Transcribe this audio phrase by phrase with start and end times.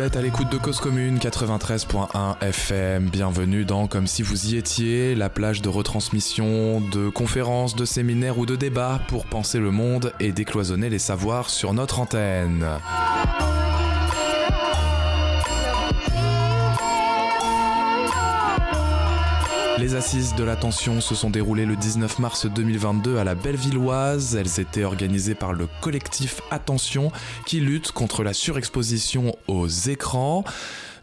[0.00, 3.10] Vous êtes à l'écoute de Cause Commune 93.1 FM.
[3.10, 8.38] Bienvenue dans Comme si vous y étiez, la plage de retransmission, de conférences, de séminaires
[8.38, 12.66] ou de débats pour penser le monde et décloisonner les savoirs sur notre antenne.
[19.80, 24.36] Les assises de l'attention se sont déroulées le 19 mars 2022 à la Bellevilloise.
[24.36, 27.10] Elles étaient organisées par le collectif Attention
[27.46, 30.44] qui lutte contre la surexposition aux écrans.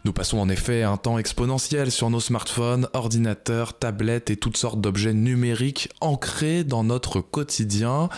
[0.04, 4.80] Nous passons en effet un temps exponentiel sur nos smartphones, ordinateurs, tablettes et toutes sortes
[4.80, 8.08] d'objets numériques ancrés dans notre quotidien.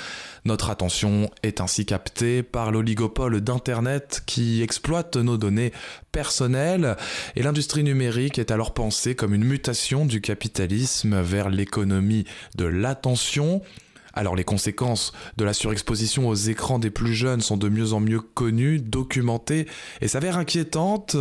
[0.44, 5.72] Notre attention est ainsi captée par l'oligopole d'Internet qui exploite nos données
[6.12, 6.96] personnelles
[7.36, 12.24] et l'industrie numérique est alors pensée comme une mutation du capitalisme vers l'économie
[12.56, 13.62] de l'attention
[14.14, 18.00] alors les conséquences de la surexposition aux écrans des plus jeunes sont de mieux en
[18.00, 19.66] mieux connues, documentées
[20.00, 21.16] et s'avèrent inquiétantes.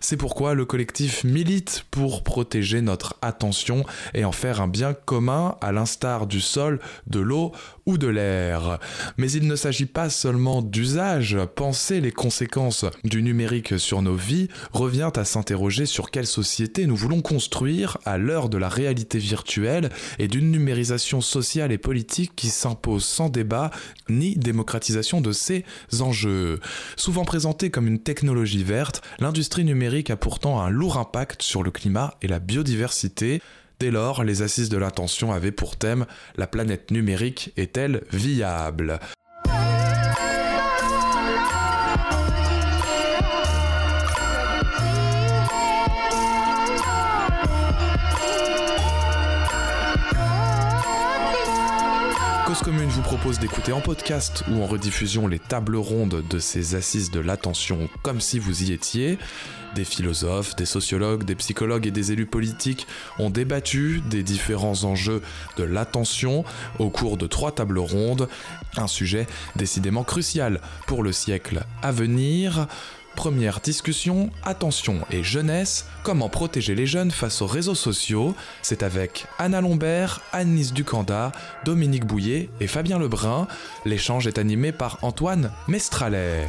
[0.00, 5.56] C'est pourquoi le collectif milite pour protéger notre attention et en faire un bien commun
[5.60, 7.52] à l'instar du sol, de l'eau
[7.86, 8.78] ou de l'air.
[9.16, 11.36] Mais il ne s'agit pas seulement d'usage.
[11.56, 16.96] Penser les conséquences du numérique sur nos vies revient à s'interroger sur quelle société nous
[16.96, 22.48] voulons construire à l'heure de la réalité virtuelle et d'une numérisation sociale et politique qui
[22.48, 23.70] s'impose sans débat
[24.08, 25.62] ni démocratisation de ces
[26.00, 26.58] enjeux.
[26.96, 31.70] Souvent présentée comme une technologie verte, l'industrie numérique a pourtant un lourd impact sur le
[31.70, 33.42] climat et la biodiversité.
[33.78, 38.98] Dès lors, les assises de l'intention avaient pour thème La planète numérique est-elle viable?
[52.58, 57.12] Commune vous propose d'écouter en podcast ou en rediffusion les tables rondes de ces assises
[57.12, 59.18] de l'attention comme si vous y étiez.
[59.76, 62.88] Des philosophes, des sociologues, des psychologues et des élus politiques
[63.20, 65.22] ont débattu des différents enjeux
[65.56, 66.44] de l'attention
[66.80, 68.28] au cours de trois tables rondes,
[68.76, 72.66] un sujet décidément crucial pour le siècle à venir.
[73.20, 78.34] Première discussion, attention et jeunesse, comment protéger les jeunes face aux réseaux sociaux.
[78.62, 81.30] C'est avec Anna Lombert, Annelise Ducanda,
[81.66, 83.46] Dominique Bouillet et Fabien Lebrun.
[83.84, 86.48] L'échange est animé par Antoine Mestralet.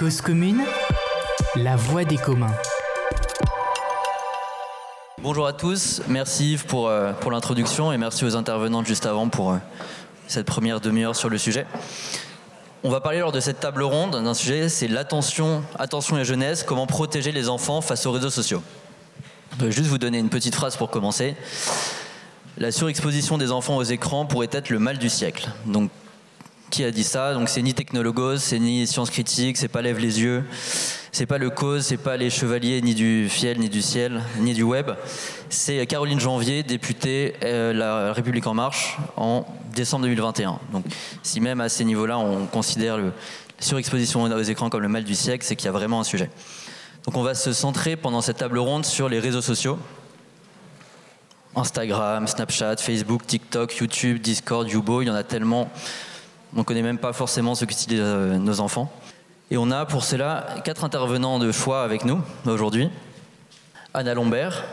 [0.00, 0.64] Cause commune,
[1.54, 2.56] la voix des communs.
[5.22, 9.28] Bonjour à tous, merci Yves pour, euh, pour l'introduction et merci aux intervenantes juste avant
[9.28, 9.58] pour euh,
[10.26, 11.64] cette première demi-heure sur le sujet.
[12.82, 16.64] On va parler lors de cette table ronde d'un sujet, c'est l'attention, attention et jeunesse,
[16.64, 18.64] comment protéger les enfants face aux réseaux sociaux.
[19.60, 21.36] Je vais juste vous donner une petite phrase pour commencer.
[22.58, 25.48] La surexposition des enfants aux écrans pourrait être le mal du siècle.
[25.66, 25.92] Donc
[26.72, 27.34] qui a dit ça.
[27.34, 30.42] Donc c'est ni Technologos, c'est ni Science Critique, c'est pas Lève les yeux,
[31.12, 34.54] c'est pas le cause, c'est pas les chevaliers ni du fiel, ni du ciel, ni
[34.54, 34.90] du web.
[35.50, 39.44] C'est Caroline Janvier, députée euh, La République en marche en
[39.74, 40.58] décembre 2021.
[40.72, 40.86] Donc
[41.22, 43.10] si même à ces niveaux-là on considère le, la
[43.66, 46.30] surexposition aux écrans comme le mal du siècle, c'est qu'il y a vraiment un sujet.
[47.04, 49.78] Donc on va se centrer pendant cette table ronde sur les réseaux sociaux.
[51.54, 55.70] Instagram, Snapchat, Facebook, TikTok, YouTube, Discord, Yubo, il y en a tellement.
[56.54, 58.92] On ne connaît même pas forcément ce qu'utilisent euh, nos enfants.
[59.50, 62.90] Et on a pour cela quatre intervenants de choix avec nous aujourd'hui.
[63.94, 64.64] Anna Lombert,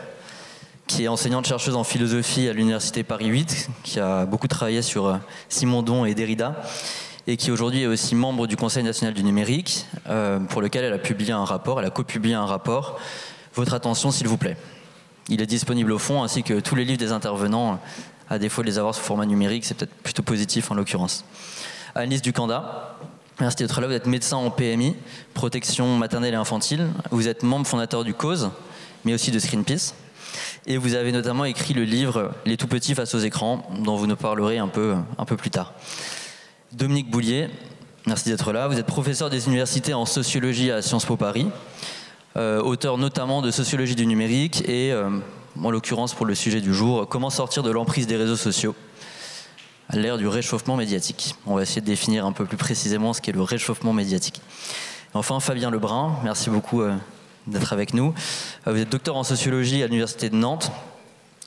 [0.86, 5.06] qui est enseignante chercheuse en philosophie à l'université Paris 8, qui a beaucoup travaillé sur
[5.06, 5.16] euh,
[5.48, 6.62] Simondon et Derrida,
[7.26, 10.92] et qui aujourd'hui est aussi membre du Conseil national du numérique, euh, pour lequel elle
[10.92, 12.98] a publié un rapport, elle a copublié un rapport.
[13.54, 14.56] Votre attention, s'il vous plaît.
[15.28, 17.80] Il est disponible au fond, ainsi que tous les livres des intervenants,
[18.28, 21.24] à défaut de les avoir sous format numérique, c'est peut-être plutôt positif en l'occurrence.
[21.94, 22.96] Annelise Ducanda,
[23.40, 24.94] merci d'être là, vous êtes médecin en PMI,
[25.34, 28.50] protection maternelle et infantile, vous êtes membre fondateur du CAUSE,
[29.04, 29.94] mais aussi de Screenpeace.
[30.66, 34.06] Et vous avez notamment écrit le livre Les tout petits face aux écrans, dont vous
[34.06, 35.72] nous parlerez un peu, un peu plus tard.
[36.72, 37.48] Dominique Boulier,
[38.06, 38.68] merci d'être là.
[38.68, 41.48] Vous êtes professeur des universités en sociologie à Sciences Po Paris,
[42.36, 45.10] euh, auteur notamment de Sociologie du numérique et, euh,
[45.60, 48.76] en l'occurrence pour le sujet du jour, Comment sortir de l'emprise des réseaux sociaux
[49.92, 51.34] à l'ère du réchauffement médiatique.
[51.46, 54.40] On va essayer de définir un peu plus précisément ce qu'est le réchauffement médiatique.
[55.14, 56.94] Enfin, Fabien Lebrun, merci beaucoup euh,
[57.48, 58.14] d'être avec nous.
[58.66, 60.70] Euh, vous êtes docteur en sociologie à l'Université de Nantes.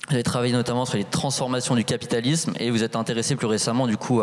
[0.09, 3.87] Vous avez travaillé notamment sur les transformations du capitalisme et vous êtes intéressé plus récemment
[3.87, 4.21] du coup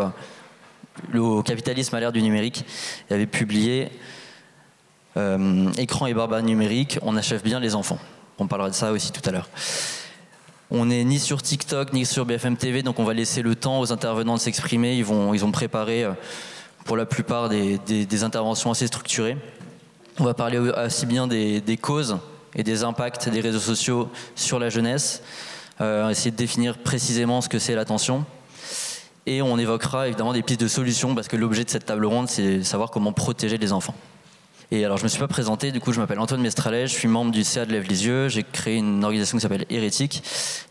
[1.15, 2.63] au capitalisme à l'ère du numérique.
[3.09, 3.89] Vous avez publié
[5.17, 7.97] euh, Écran et barbarie numérique, on achève bien les enfants.
[8.37, 9.49] on parlera de ça aussi tout à l'heure.
[10.73, 13.81] On n'est ni sur TikTok ni sur BFM TV, donc on va laisser le temps
[13.81, 14.95] aux intervenants de s'exprimer.
[14.95, 16.13] Ils, ils ont préparé euh,
[16.85, 19.35] pour la plupart des, interventions assez structurées.
[20.17, 22.19] On va parler aussi bien des, causes
[22.55, 25.23] et des impacts des réseaux sociaux sur la jeunesse,
[25.81, 28.23] euh, essayer de définir précisément ce que c'est l'attention.
[29.25, 32.29] Et on évoquera évidemment des pistes de solutions parce que l'objet de cette table ronde,
[32.29, 33.95] c'est savoir comment protéger les enfants.
[34.73, 37.09] Et alors, je me suis pas présenté, du coup, je m'appelle Antoine Mestralet, je suis
[37.09, 40.23] membre du CA de Lève les Yeux, j'ai créé une organisation qui s'appelle Hérétique,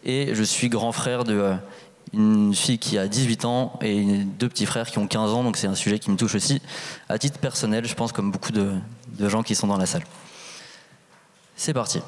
[0.05, 1.55] et je suis grand frère de euh,
[2.14, 4.02] une fille qui a 18 ans et
[4.38, 6.62] deux petits frères qui ont 15 ans, donc c'est un sujet qui me touche aussi,
[7.11, 8.81] à titre personnel, je pense, comme beaucoup de
[9.19, 10.05] gens qui sont dans la salle.
[11.55, 12.00] C'est parti.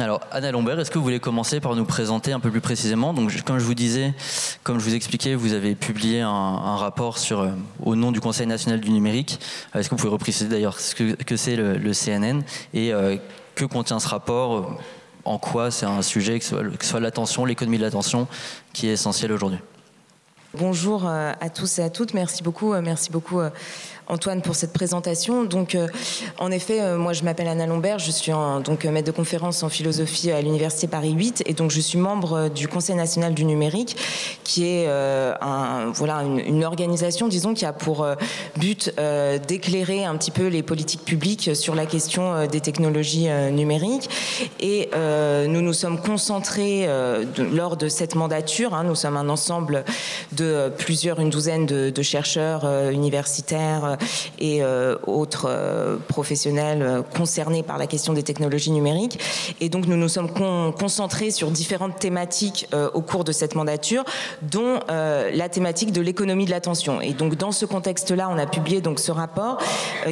[0.00, 3.14] Alors, Anna Lombert, est-ce que vous voulez commencer par nous présenter un peu plus précisément
[3.14, 4.12] Donc, comme je vous disais,
[4.64, 7.50] comme je vous expliquais, vous avez publié un, rapport euh,
[7.80, 9.38] au nom du Conseil national du numérique.
[9.74, 12.42] Euh, est-ce que vous pouvez repréciser d'ailleurs ce que, c'est le, CNN
[12.72, 13.16] et euh,
[13.54, 14.80] que contient ce rapport
[15.24, 18.26] En quoi c'est un sujet, que ce soit, soit l'attention, l'économie de l'attention,
[18.72, 19.58] qui est essentiel aujourd'hui?
[20.54, 22.14] Bonjour à tous et à toutes.
[22.14, 22.74] Merci beaucoup.
[22.74, 23.40] Merci beaucoup
[24.06, 25.44] Antoine pour cette présentation.
[25.44, 25.88] Donc, euh,
[26.38, 28.32] en effet, euh, moi, je m'appelle Anna Lombert, je suis
[28.64, 32.32] donc maître de conférence en philosophie à l'université Paris 8, et donc je suis membre
[32.34, 33.96] euh, du Conseil national du numérique,
[34.44, 34.86] qui est
[35.94, 38.06] voilà une, organisation, disons, qui a pour
[38.56, 38.92] but
[39.48, 44.08] d'éclairer un petit peu les politiques publiques sur la question des technologies numériques.
[44.60, 44.90] Et
[45.48, 46.88] nous nous sommes concentrés
[47.52, 48.74] lors de cette mandature.
[48.74, 49.84] Hein, nous sommes un ensemble
[50.32, 53.93] de plusieurs, une douzaine de chercheurs universitaires
[54.38, 59.18] et euh, autres euh, professionnels euh, concernés par la question des technologies numériques.
[59.60, 60.30] Et donc nous nous sommes
[60.72, 64.04] concentrés sur différentes thématiques au cours de cette mandature,
[64.42, 67.00] dont la thématique de l'économie de l'attention.
[67.00, 69.58] Et donc dans ce contexte-là, on a publié donc ce rapport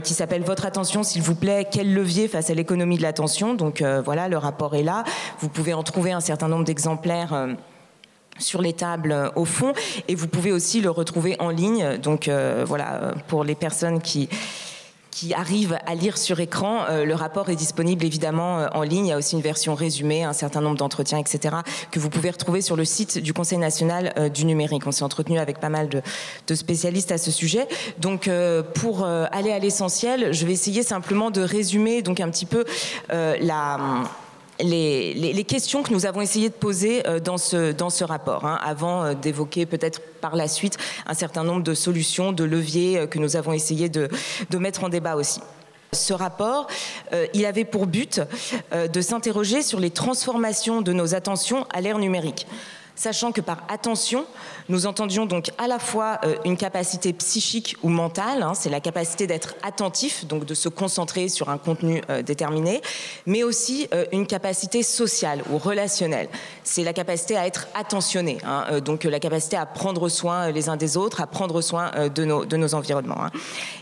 [0.02, 3.54] qui s'appelle Votre attention, s'il vous plaît, quel levier face à l'économie de l'attention?
[3.54, 5.04] Donc voilà, le rapport est là.
[5.40, 7.34] Vous pouvez en trouver un certain nombre d'exemplaires
[8.42, 9.72] sur les tables euh, au fond
[10.08, 14.28] et vous pouvez aussi le retrouver en ligne donc euh, voilà pour les personnes qui
[15.10, 16.86] qui arrivent à lire sur écran.
[16.88, 19.06] Euh, le rapport est disponible évidemment en ligne.
[19.06, 21.56] Il y a aussi une version résumée, un certain nombre d'entretiens, etc.,
[21.90, 24.86] que vous pouvez retrouver sur le site du Conseil national du numérique.
[24.86, 26.00] On s'est entretenu avec pas mal de,
[26.46, 27.68] de, spécialistes à ce sujet.
[27.98, 28.30] Donc,
[28.74, 32.64] pour aller à l'essentiel, je vais essayer simplement de résumer donc un petit peu
[33.10, 34.02] la
[34.62, 38.58] les, questions que nous avons essayé de poser euh, dans ce, dans ce rapport, hein,
[38.62, 43.06] avant euh, d'évoquer peut-être par la suite un certain nombre de solutions, de leviers euh,
[43.06, 44.08] que nous avons essayé de,
[44.58, 45.40] mettre en débat aussi.
[45.92, 46.68] Ce rapport,
[47.34, 48.22] il avait pour but
[48.72, 52.46] de s'interroger sur les transformations de nos attentions à l'ère numérique
[52.94, 54.26] sachant que par attention,
[54.72, 58.80] nous entendions donc à la fois euh, une capacité psychique ou mentale, hein, c'est la
[58.80, 62.80] capacité d'être attentif, donc de se concentrer sur un contenu euh, déterminé,
[63.26, 66.30] mais aussi euh, une capacité sociale ou relationnelle.
[66.64, 70.78] C'est la capacité à être attentionné, hein, donc la capacité à prendre soin les uns
[70.78, 73.24] des autres, à prendre soin de, nos, de nos environnements.
[73.24, 73.30] Hein.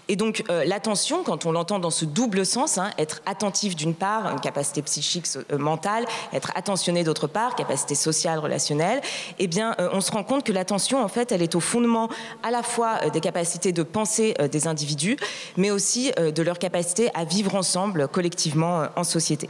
[0.08, 4.40] Et donc l'attention, quand on l'entend dans ce double sens, être attentif d'une part, une
[4.40, 5.26] capacité psychique,
[5.56, 9.00] mentale, être attentionné d'autre part, capacité sociale, relationnelle,
[9.38, 12.08] eh bien on se rend compte que l'attention en fait, elle est au fondement
[12.42, 15.16] à la fois euh, des capacités de pensée euh, des individus,
[15.56, 19.48] mais aussi euh, de leur capacité à vivre ensemble collectivement en société.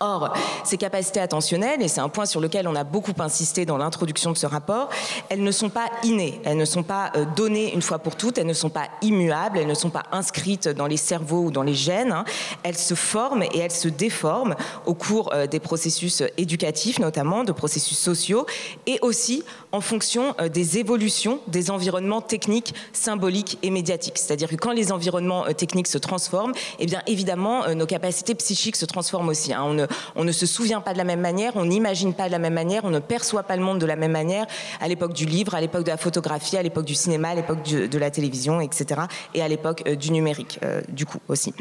[0.00, 0.32] Or,
[0.64, 4.30] ces capacités attentionnelles, et c'est un point sur lequel on a beaucoup insisté dans l'introduction
[4.30, 4.88] de ce rapport,
[5.28, 8.38] elles ne sont pas innées, elles ne sont pas euh, données une fois pour toutes,
[8.38, 11.62] elles ne sont pas immuables, elles ne sont pas inscrites dans les cerveaux ou dans
[11.62, 12.24] les gènes, hein.
[12.62, 14.54] elles se forment et elles se déforment
[14.86, 18.46] au cours euh, des processus éducatifs notamment, de processus sociaux,
[18.86, 24.18] et aussi en fonction euh, des évolutions des environnements techniques, symboliques et médiatiques.
[24.18, 28.84] C'est-à-dire que quand les environnements techniques se transforment, eh bien évidemment nos capacités psychiques se
[28.84, 29.52] transforment aussi.
[29.52, 29.87] Hein.
[30.16, 32.54] On ne se souvient pas de la même manière, on n'imagine pas de la même
[32.54, 34.46] manière, on ne perçoit pas le monde de la même manière
[34.80, 37.62] à l'époque du livre, à l'époque de la photographie, à l'époque du cinéma, à l'époque
[37.62, 39.02] de la télévision, etc.
[39.34, 41.52] Et à l'époque euh, du numérique, euh, du coup aussi.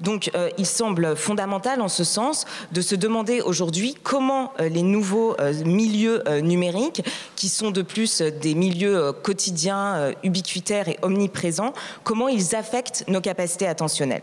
[0.00, 5.36] Donc euh, il semble fondamental en ce sens de se demander aujourd'hui comment les nouveaux
[5.64, 7.02] milieux numériques,
[7.36, 11.72] qui sont de plus des milieux quotidiens, ubiquitaires et omniprésents,
[12.04, 14.22] comment ils affectent nos capacités attentionnelles.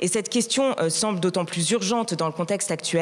[0.00, 2.99] Et cette question semble d'autant plus urgente dans le contexte actuel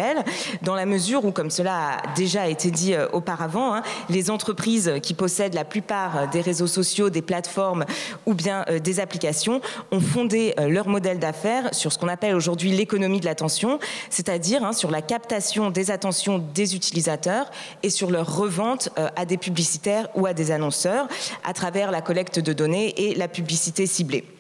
[0.62, 4.94] dans la mesure où, comme cela a déjà été dit euh, auparavant, hein, les entreprises
[5.02, 7.84] qui possèdent la plupart des réseaux sociaux, des plateformes
[8.26, 12.34] ou bien euh, des applications ont fondé euh, leur modèle d'affaires sur ce qu'on appelle
[12.34, 13.78] aujourd'hui l'économie de l'attention,
[14.10, 17.50] c'est-à-dire hein, sur la captation des attentions des utilisateurs
[17.82, 21.08] et sur leur revente à des publicitaires ou à des annonceurs
[21.44, 24.37] à travers la collecte de données et la publicité ciblée.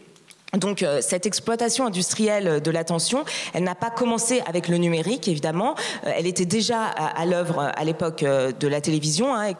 [0.56, 5.74] Donc euh, cette exploitation industrielle de l'attention, elle n'a pas commencé avec le numérique, évidemment.
[6.06, 9.52] Euh, elle était déjà à, l'œuvre à l'époque euh, de la télévision, hein,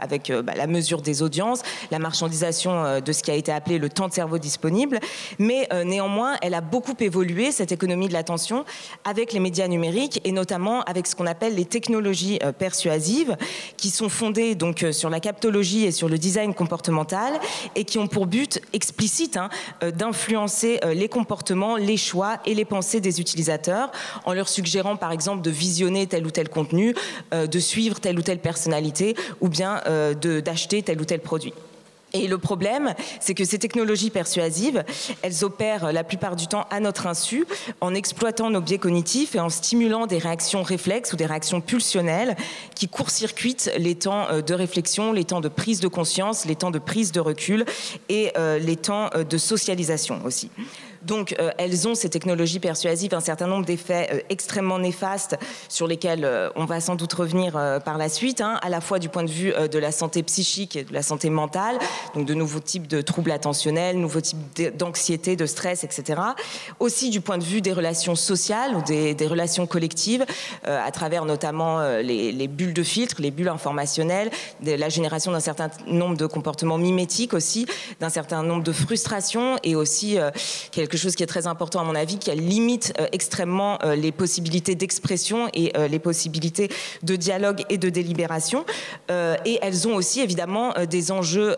[0.00, 3.88] avec, bah, la, mesure des audiences, la marchandisation de ce qui a été appelé le
[3.88, 4.98] temps de cerveau disponible.
[5.38, 8.64] Mais néanmoins, elle a beaucoup évolué, cette économie de l'attention,
[9.04, 13.36] avec les médias numériques et notamment avec ce qu'on appelle les technologies persuasives,
[13.76, 17.34] qui sont fondées donc sur la captologie et sur le design comportemental
[17.74, 19.48] et qui ont pour but explicite hein,
[20.16, 23.92] influencer euh, les comportements, les choix et les pensées des utilisateurs
[24.24, 26.94] en leur suggérant par exemple de visionner tel ou tel contenu,
[27.34, 31.52] euh, de suivre telle ou telle personnalité ou bien euh, d'acheter tel ou tel produit.
[32.12, 34.84] Et le problème, c'est que ces technologies persuasives,
[35.22, 37.44] elles opèrent la plupart du temps à notre insu,
[37.80, 42.36] en exploitant nos biais cognitifs et en stimulant des réactions réflexes ou des réactions pulsionnelles
[42.74, 46.70] qui court-circuitent les temps euh, de réflexion, les temps de prise de conscience, les temps
[46.70, 47.64] de prise de recul
[48.08, 50.50] et euh, les temps euh, de socialisation aussi.
[51.02, 55.36] Donc, euh, elles ont, ces technologies persuasives, un certain nombre d'effets euh, extrêmement néfastes
[55.68, 57.52] sur lesquels euh, on va sans doute revenir
[57.84, 60.76] par la suite, hein, à la fois du point de vue de la santé psychique
[60.76, 61.78] et de la santé mentale,
[62.14, 64.38] donc de nouveaux types de troubles attentionnels, nouveaux types
[64.76, 66.20] d'anxiété, de stress, etc.
[66.80, 70.24] Aussi du point de vue des relations sociales ou des, relations collectives,
[70.64, 74.30] à travers notamment les, bulles de filtre, les bulles informationnelles,
[74.64, 77.66] la génération d'un certain nombre de comportements mimétiques aussi,
[78.00, 80.18] d'un certain nombre de frustrations et aussi
[80.70, 84.12] quelque chose qui est très important à mon avis, qui limite euh, extrêmement euh, les
[84.12, 86.68] possibilités d'expression et euh, les possibilités
[87.02, 88.64] de dialogue et de délibération.
[89.08, 91.56] et elles ont aussi évidemment des enjeux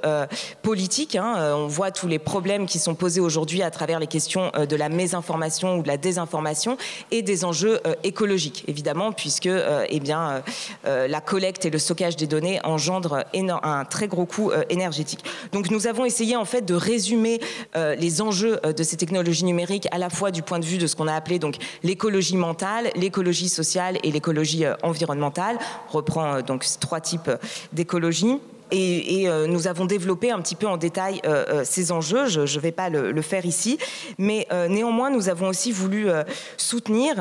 [0.62, 1.16] politiques.
[1.16, 1.54] Hein.
[1.56, 4.88] On voit tous les problèmes qui sont posés aujourd'hui à travers les questions de la
[4.88, 6.76] mésinformation ou de la désinformation
[7.10, 9.48] et des enjeux écologiques, évidemment, puisque
[9.88, 10.42] eh bien,
[10.84, 15.24] la collecte et le stockage des données engendrent un très gros coût énergétique.
[15.52, 17.40] Donc nous avons essayé en fait de résumer
[17.74, 20.96] les enjeux de ces technologies numérique à la fois du point de vue de ce
[20.96, 25.58] qu'on a appelé donc l'écologie mentale, l'écologie sociale et l'écologie euh, environnementale.
[25.88, 27.36] On reprend euh, donc trois types euh,
[27.72, 28.38] d'écologie.
[28.70, 31.22] Et, nous avons développé un petit peu en détail
[31.64, 32.26] ces enjeux.
[32.26, 33.78] Je ne vais pas le, faire ici,
[34.18, 36.08] mais néanmoins, nous avons aussi voulu
[36.58, 37.14] soutenir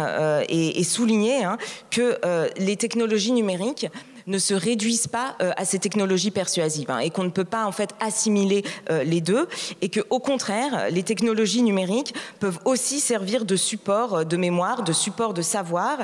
[0.49, 1.57] et, souligner hein,
[1.89, 2.17] que
[2.59, 3.87] les technologies numériques
[4.27, 7.65] ne se réduisent pas euh, à ces technologies persuasives hein, et qu'on ne peut pas
[7.65, 9.47] en fait assimiler euh, les deux
[9.81, 14.83] et que au contraire les technologies numériques peuvent aussi servir de support euh, de mémoire,
[14.83, 15.99] de support de savoir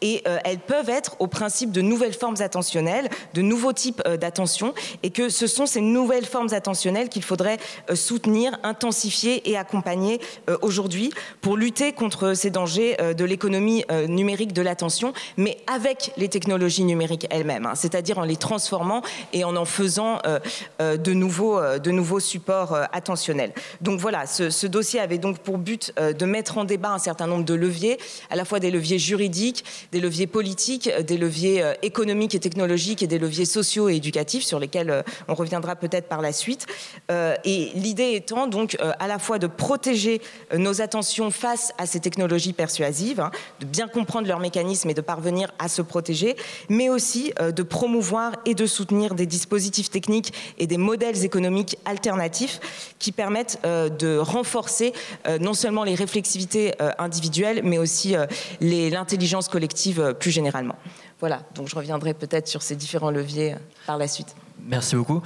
[0.00, 5.10] et elles peuvent être au principe de nouvelles formes attentionnelles, de nouveaux types d'attention et
[5.10, 7.58] que ce sont ces nouvelles formes attentionnelles qu'il faudrait
[7.94, 10.20] soutenir, intensifier et accompagner
[10.62, 11.10] aujourd'hui
[11.42, 17.26] pour lutter contre ces dangers de l'économie numérique de l'attention, mais avec les technologies numériques
[17.30, 17.65] elles-mêmes.
[17.74, 20.38] C'est-à-dire en les transformant et en en faisant euh,
[20.80, 23.52] euh, de, nouveaux, euh, de nouveaux supports attentionnels.
[23.80, 27.44] Donc voilà, ce, dossier avait donc pour but de mettre en débat un certain nombre
[27.44, 27.98] de leviers,
[28.30, 33.06] à la fois des leviers juridiques, des leviers politiques, des leviers économiques et technologiques et
[33.06, 36.66] des leviers sociaux et éducatifs sur lesquels on reviendra peut-être par la suite.
[37.10, 40.20] et l'idée étant donc à la fois de protéger
[40.54, 43.30] nos attentions face à ces technologies persuasives, hein,
[43.60, 46.36] de bien comprendre leurs mécanismes et de parvenir à se protéger,
[46.68, 52.60] mais aussi de promouvoir et de soutenir des dispositifs techniques et des modèles économiques alternatifs
[52.98, 54.92] qui permettent euh, de renforcer
[55.26, 58.14] euh, non seulement les réflexivités euh, individuelles, mais aussi
[58.60, 60.76] l'intelligence collective plus généralement.
[61.18, 64.36] Voilà, donc je reviendrai peut-être sur ces différents leviers par la suite.
[64.68, 65.22] Merci beaucoup.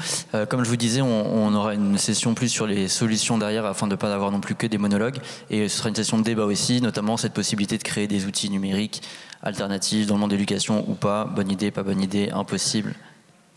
[0.49, 3.93] comme je vous disais, on, aura une session plus sur les solutions derrière afin de
[3.93, 5.19] ne pas avoir non plus que des monologues.
[5.49, 8.51] Et ce sera une session de débat aussi, notamment cette possibilité de créer des outils
[8.51, 9.03] numériques
[9.43, 12.95] alternative dans le monde de l'éducation ou pas, bonne idée, pas bonne idée, impossible,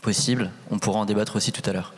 [0.00, 0.50] possible.
[0.70, 1.94] On pourra en débattre aussi tout à l'heure.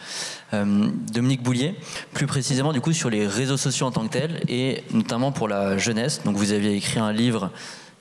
[0.54, 1.74] Euh, Dominique Boulier,
[2.12, 5.48] plus précisément du coup sur les réseaux sociaux en tant que tels et notamment pour
[5.48, 6.22] la jeunesse.
[6.24, 7.50] Donc vous aviez écrit un livre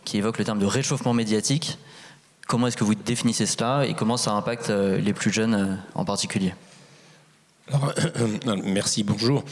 [0.04, 1.78] qui évoque le terme de réchauffement médiatique.
[2.48, 5.76] Comment est-ce que vous définissez cela et comment ça impacte euh, les plus jeunes euh,
[5.96, 6.54] en particulier?
[8.64, 9.44] Merci, bonjour.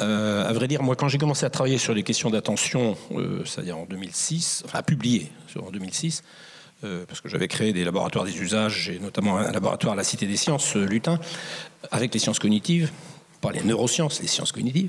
[0.00, 3.44] Euh, à vrai dire, moi, quand j'ai commencé à travailler sur les questions d'attention, euh,
[3.44, 6.24] c'est-à-dire en 2006, enfin à publier en 2006,
[6.82, 10.04] euh, parce que j'avais créé des laboratoires des usages, et notamment un laboratoire à la
[10.04, 11.20] Cité des Sciences, Lutin,
[11.92, 12.90] avec les sciences cognitives,
[13.44, 14.88] pas les neurosciences, les sciences cognitives,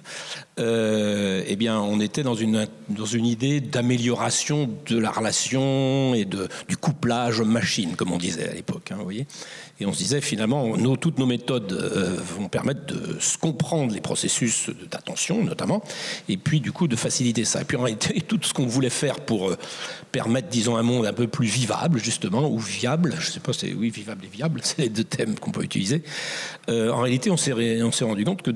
[0.57, 6.47] eh bien, on était dans une, dans une idée d'amélioration de la relation et de,
[6.69, 8.91] du couplage machine, comme on disait à l'époque.
[8.91, 9.27] Hein, vous voyez
[9.79, 14.69] et on se disait finalement, toutes nos méthodes euh, vont permettre de comprendre les processus
[14.89, 15.83] d'attention notamment,
[16.29, 17.62] et puis du coup de faciliter ça.
[17.62, 19.57] Et puis en réalité, tout ce qu'on voulait faire pour euh,
[20.13, 23.74] permettre, disons, un monde un peu plus vivable justement, ou viable, je sais pas, c'est
[23.74, 26.03] oui, vivable et viable, c'est les deux thèmes qu'on peut utiliser.
[26.69, 28.51] Euh, en réalité, on s'est rendu compte que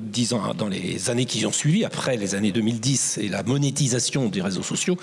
[0.53, 4.61] dans les années qui ont suivi, après les années 2010 et la monétisation des réseaux
[4.61, 4.97] sociaux,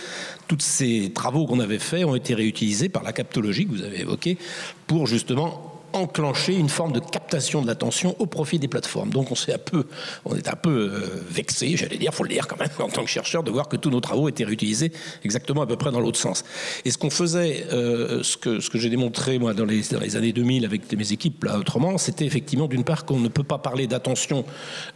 [0.47, 4.03] tous ces travaux qu'on avait faits ont été réutilisés par la captologie que vous avez
[4.03, 4.39] évoquée
[4.87, 9.11] pour justement enclencher une forme de captation de l'attention au profit des plateformes.
[9.11, 9.87] Donc on s'est un peu,
[10.25, 13.03] on est un peu euh, vexé, j'allais dire, faut le dire quand même en tant
[13.03, 14.93] que chercheur, de voir que tous nos travaux étaient réutilisés
[15.25, 16.45] exactement à peu près dans l'autre sens.
[16.85, 20.33] Et ce qu'on faisait, euh, ce que ce que j'ai démontré moi dans les, années
[20.33, 23.87] 2000 avec mes équipes là autrement, c'était effectivement d'une part qu'on ne peut pas parler
[23.87, 24.45] d'attention,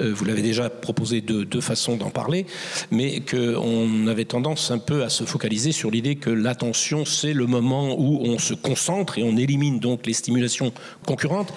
[0.01, 2.47] euh, vous l'avez déjà proposé de deux façons d'en parler,
[2.91, 7.47] mais qu'on avait tendance un peu à se focaliser sur l'idée que l'attention c'est le
[7.47, 10.73] moment où on se concentre et on élimine donc les stimulations
[11.07, 11.53] concurrentes.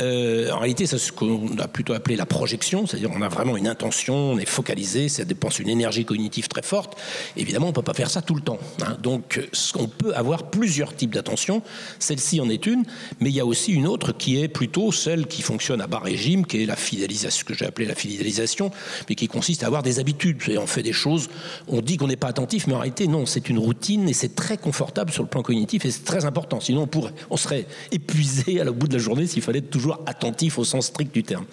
[0.00, 3.56] Euh, en réalité, c'est ce qu'on a plutôt appelé la projection, c'est-à-dire on a vraiment
[3.56, 6.96] une intention, on est focalisé, ça dépense une énergie cognitive très forte.
[7.36, 8.58] Évidemment, on ne peut pas faire ça tout le temps.
[8.82, 8.96] Hein.
[9.02, 9.40] Donc,
[9.76, 11.62] on peut avoir plusieurs types d'attention.
[11.98, 12.84] Celle-ci en est une,
[13.20, 15.98] mais il y a aussi une autre qui est plutôt celle qui fonctionne à bas
[15.98, 18.70] régime, qui est la fidélisation, ce que j'ai appelé la fidélisation,
[19.08, 20.42] mais qui consiste à avoir des habitudes.
[20.48, 21.28] Et on fait des choses,
[21.68, 24.34] on dit qu'on n'est pas attentif, mais en réalité, non, c'est une routine et c'est
[24.34, 26.60] très confortable sur le plan cognitif et c'est très important.
[26.60, 30.00] Sinon, on, pourrait, on serait épuisé à bout de la journée s'il fallait être toujours
[30.06, 31.44] attentif au sens strict du terme.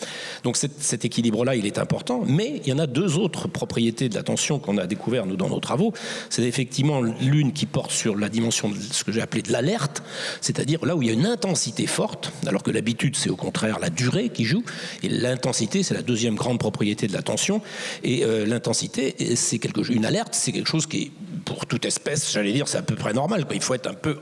[0.44, 4.16] Donc cet, équilibre-là, il est important, mais il y en a deux autres propriétés de
[4.16, 5.94] l'attention qu'on a découvert nous dans nos travaux.
[6.30, 10.04] C'est effectivement l'une qui porte sur la dimension de ce que j'ai appelé de l'alerte,
[10.42, 13.80] c'est-à-dire là où il y a une intensité forte, alors que l'habitude c'est au contraire
[13.80, 14.64] la durée qui joue,
[15.04, 17.62] et l'intensité c'est la deuxième grande propriété de l'attention,
[18.04, 21.12] et euh, l'intensité c'est quelque une alerte, c'est quelque chose qui est
[21.46, 23.46] pour toute espèce, j'allais dire, c'est à peu près normal.
[23.54, 24.20] Il faut être un peu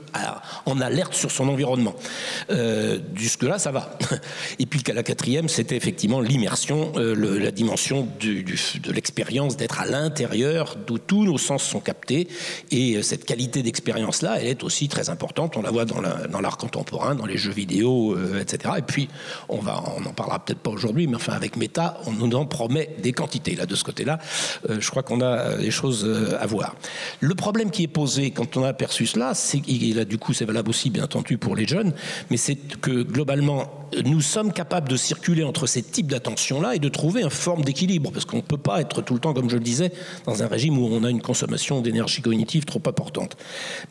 [0.66, 1.94] en alerte sur son environnement.
[2.50, 3.98] Euh, Jusque-là, ça va.
[4.58, 10.76] Et puis la quatrième, c'était effectivement l'immersion, euh, la dimension de l'expérience d'être à l'intérieur,
[10.86, 12.28] d'où tous nos sens sont captés.
[12.70, 15.56] Et euh, cette qualité d'expérience-là, elle est aussi très importante.
[15.56, 18.74] On la voit dans l'art contemporain, dans les jeux vidéo, euh, etc.
[18.78, 19.08] Et puis,
[19.48, 22.46] on va, on n'en parlera peut-être pas aujourd'hui, mais enfin, avec Meta, on nous en
[22.46, 23.54] promet des quantités.
[23.54, 24.18] Là, de ce côté-là,
[24.68, 26.74] je crois qu'on a des choses à voir.
[27.18, 30.32] Le problème qui est posé quand on a aperçu cela, c'est, et là, du coup,
[30.32, 31.92] c'est valable aussi, bien entendu, pour les jeunes,
[32.30, 33.70] mais c'est que globalement,
[34.04, 38.12] nous sommes capables de circuler entre ces types d'attention-là et de trouver une forme d'équilibre,
[38.12, 39.92] parce qu'on ne peut pas être tout le temps, comme je le disais,
[40.26, 43.36] dans un régime où on a une consommation d'énergie cognitive trop importante.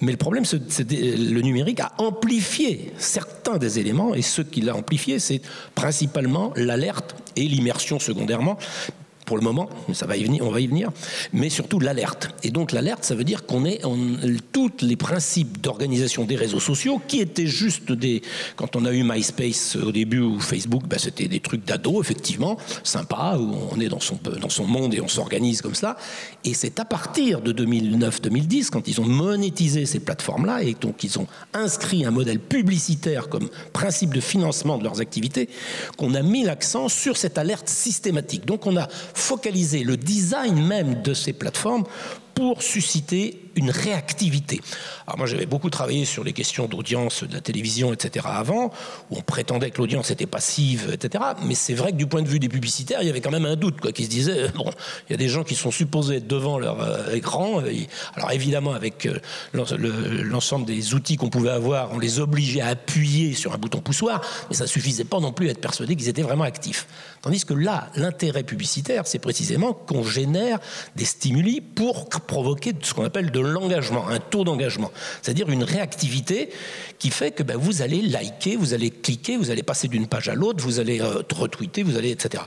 [0.02, 4.62] Mais le problème, c'est que le numérique a amplifié certains des éléments, et ce qui
[4.62, 5.42] l'a amplifié, c'est
[5.76, 8.58] principalement l'alerte et l'immersion secondairement,
[9.30, 10.90] pour le moment, ça va y venir, on va y venir,
[11.34, 12.30] mais surtout l'alerte.
[12.42, 13.96] Et donc l'alerte, ça veut dire qu'on est en
[14.52, 18.24] tous les principes d'organisation des réseaux sociaux qui étaient juste des.
[18.56, 22.58] Quand on a eu MySpace au début ou Facebook, bah, c'était des trucs d'ado, effectivement,
[22.84, 25.96] sympa, où on est dans son, dans son monde et on s'organise comme ça.
[26.44, 31.20] Et c'est à partir de 2009-2010, quand ils ont monétisé ces plateformes-là et donc ils
[31.20, 35.50] ont inscrit un modèle publicitaire comme principe de financement de leurs activités,
[35.98, 38.48] qu'on a mis l'accent sur cette alerte systématique.
[38.48, 38.88] Donc on a
[39.20, 41.84] focaliser le design même de ces plateformes
[42.34, 44.62] pour susciter une réactivité.
[45.08, 48.26] Alors moi j'avais beaucoup travaillé sur les questions d'audience de la télévision, etc.
[48.30, 48.72] avant,
[49.10, 51.24] où on prétendait que l'audience était passive, etc.
[51.44, 53.46] Mais c'est vrai que du point de vue des publicitaires, il y avait quand même
[53.46, 54.70] un doute, quoi, qui se disait, bon,
[55.08, 57.62] il y a des gens qui sont supposés être devant leur euh, écran.
[58.16, 59.20] alors évidemment, avec euh,
[59.54, 64.22] l'ensemble des outils qu'on pouvait avoir, on les obligeait à appuyer sur un bouton poussoir,
[64.50, 66.88] mais ça suffisait pas non plus à être persuadé qu'ils étaient vraiment actifs.
[67.22, 70.60] Tandis que là, l'intérêt publicitaire, c'est précisément qu'on génère
[70.96, 76.50] des stimuli pour provoquer ce qu'on appelle de l'engagement, un taux d'engagement, c'est-à-dire une réactivité
[76.98, 80.30] qui fait que ben, vous allez liker, vous allez cliquer, vous allez passer d'une page
[80.30, 82.44] à l'autre, vous allez euh, retweeter, vous allez, etc.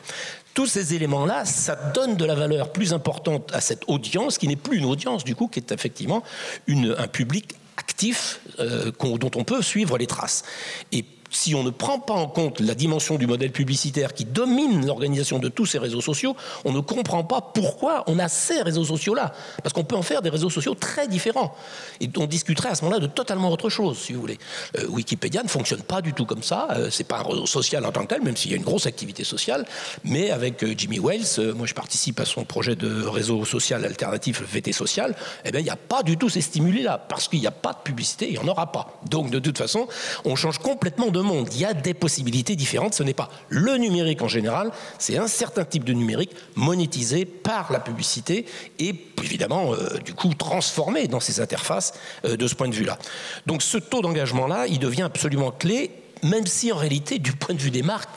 [0.54, 4.56] Tous ces éléments-là, ça donne de la valeur plus importante à cette audience, qui n'est
[4.56, 6.22] plus une audience, du coup, qui est effectivement
[6.68, 10.44] un public actif euh, dont on peut suivre les traces.
[10.92, 14.86] Et si on ne prend pas en compte la dimension du modèle publicitaire qui domine
[14.86, 18.84] l'organisation de tous ces réseaux sociaux, on ne comprend pas pourquoi on a ces réseaux
[18.84, 19.32] sociaux-là.
[19.62, 21.54] Parce qu'on peut en faire des réseaux sociaux très différents.
[22.00, 24.38] Et on discuterait à ce moment-là de totalement autre chose, si vous voulez.
[24.78, 26.68] Euh, Wikipédia ne fonctionne pas du tout comme ça.
[26.72, 28.62] Euh, c'est pas un réseau social en tant que tel, même s'il y a une
[28.62, 29.64] grosse activité sociale.
[30.04, 34.42] Mais avec euh, Jimmy Wells, moi je participe à son projet de réseau social alternatif
[34.42, 35.14] VT Social,
[35.44, 36.98] eh bien il n'y a pas du tout ces stimuli-là.
[37.08, 39.00] Parce qu'il n'y a pas de publicité, il n'y en aura pas.
[39.08, 39.88] Donc de toute façon,
[40.24, 41.48] on change complètement de monde.
[41.52, 42.94] Il y a des possibilités différentes.
[42.94, 47.72] Ce n'est pas le numérique en général, c'est un certain type de numérique monétisé par
[47.72, 48.46] la publicité
[48.78, 52.98] et évidemment, euh, du coup, transformé dans ces interfaces euh, de ce point de vue-là.
[53.46, 55.90] Donc ce taux d'engagement-là, il devient absolument clé,
[56.22, 58.10] même si en réalité, du point de vue des marques,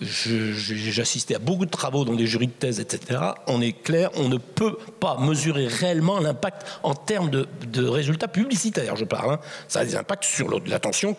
[0.00, 3.20] j'ai assisté à beaucoup de travaux dans des jurys de thèse, etc.
[3.46, 7.46] On est clair, on ne peut pas mesurer réellement l'impact en termes de,
[7.88, 9.34] résultats publicitaires, je parle.
[9.34, 9.40] Hein.
[9.66, 11.16] Ça a des impacts sur l'attention,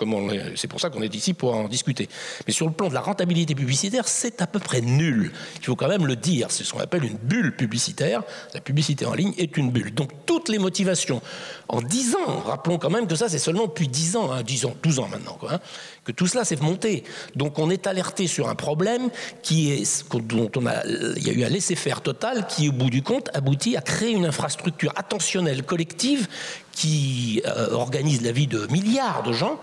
[0.55, 2.07] c'est pour ça qu'on est ici pour en discuter.
[2.47, 5.31] Mais sur le plan de la rentabilité publicitaire, c'est à peu près nul.
[5.59, 6.47] Il faut quand même le dire.
[6.49, 8.23] C'est ce qu'on appelle une bulle publicitaire.
[8.53, 9.93] La publicité en ligne est une bulle.
[9.93, 11.21] Donc toutes les motivations,
[11.67, 14.65] en 10 ans, rappelons quand même que ça c'est seulement depuis 10 ans, hein, 10
[14.65, 15.59] ans, 12 ans maintenant, quoi, hein,
[16.11, 17.03] tout cela s'est monté.
[17.35, 19.09] Donc on est alerté sur un problème
[20.25, 23.29] dont on a, il y a eu un laisser-faire total qui, au bout du compte,
[23.33, 26.27] aboutit à créer une infrastructure attentionnelle collective
[26.71, 29.59] qui euh, organise la vie de milliards de gens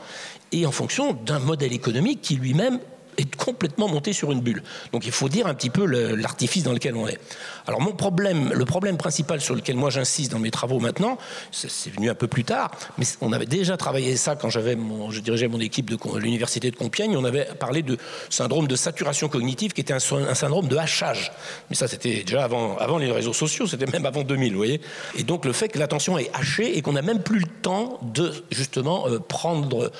[0.52, 2.78] et en fonction d'un modèle économique qui lui-même
[3.18, 4.62] est complètement monté sur une bulle.
[4.92, 7.18] Donc il faut dire un petit peu l'artifice dans lequel on est.
[7.66, 11.18] Alors mon problème, le problème principal sur lequel moi j'insiste dans mes travaux maintenant,
[11.50, 14.76] c'est venu un peu plus tard, mais on avait déjà travaillé ça quand j'avais
[15.10, 17.16] je dirigeais mon équipe de l'université de Compiègne.
[17.16, 17.96] On avait parlé de
[18.30, 21.32] syndrome de saturation cognitive, qui était un, syndrome de hachage.
[21.70, 24.80] Mais ça, c'était déjà avant, les réseaux sociaux, c'était même avant 2000, vous voyez.
[25.18, 27.98] Et donc le fait que l'attention est hachée et qu'on n'a même plus le temps
[28.02, 29.90] de justement euh, prendre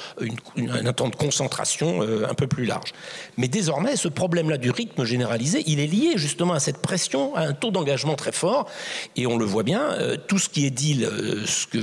[0.58, 2.92] un temps de concentration euh, un peu plus large.
[3.36, 7.42] Mais désormais, ce problème-là du rythme généralisé, il est lié justement à cette pression, à
[7.42, 8.68] un taux d'engagement très fort.
[9.16, 11.04] Et on le voit bien, euh, tout ce qui est dit,
[11.46, 11.78] ce que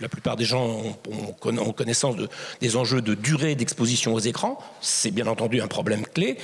[0.00, 2.28] la plupart des gens ont, connaissance de,
[2.60, 6.36] des enjeux de durée d'exposition aux écrans, c'est bien entendu un problème clé.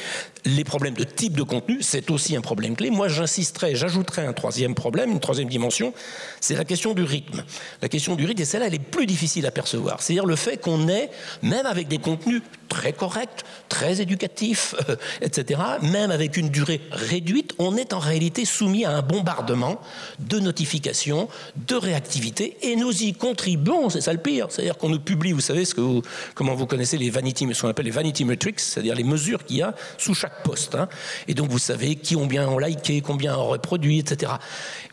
[0.45, 2.91] Les problèmes de type de contenu, c'est aussi un problème clé.
[2.91, 5.93] Moi, j'insisterai, j'ajouterai un troisième problème, une troisième dimension,
[6.41, 7.45] c'est la question du rythme.
[7.83, 10.03] La question du rythme, et celle-là, elle est plus difficile à percevoir.
[10.03, 11.11] C'est-à-dire le fait qu'on est,
[11.43, 17.55] même avec des contenus très corrects, très éducatifs, euh, etc., même avec une durée réduite,
[17.59, 19.81] on est en réalité soumis à un bombardement
[20.19, 21.29] de notifications,
[21.69, 24.47] de réactivité, et nous y contribuons, c'est ça le pire.
[24.51, 26.01] C'est-à-dire qu'on nous publie, vous savez, ce que
[26.35, 29.59] comment vous connaissez les vanity, ce qu'on appelle les vanity metrics, c'est-à-dire les mesures qu'il
[29.59, 30.75] y a sous chaque poste.
[30.75, 30.89] Hein.
[31.29, 34.33] Et donc vous savez qui ont bien liké, combien ont reproduit, etc.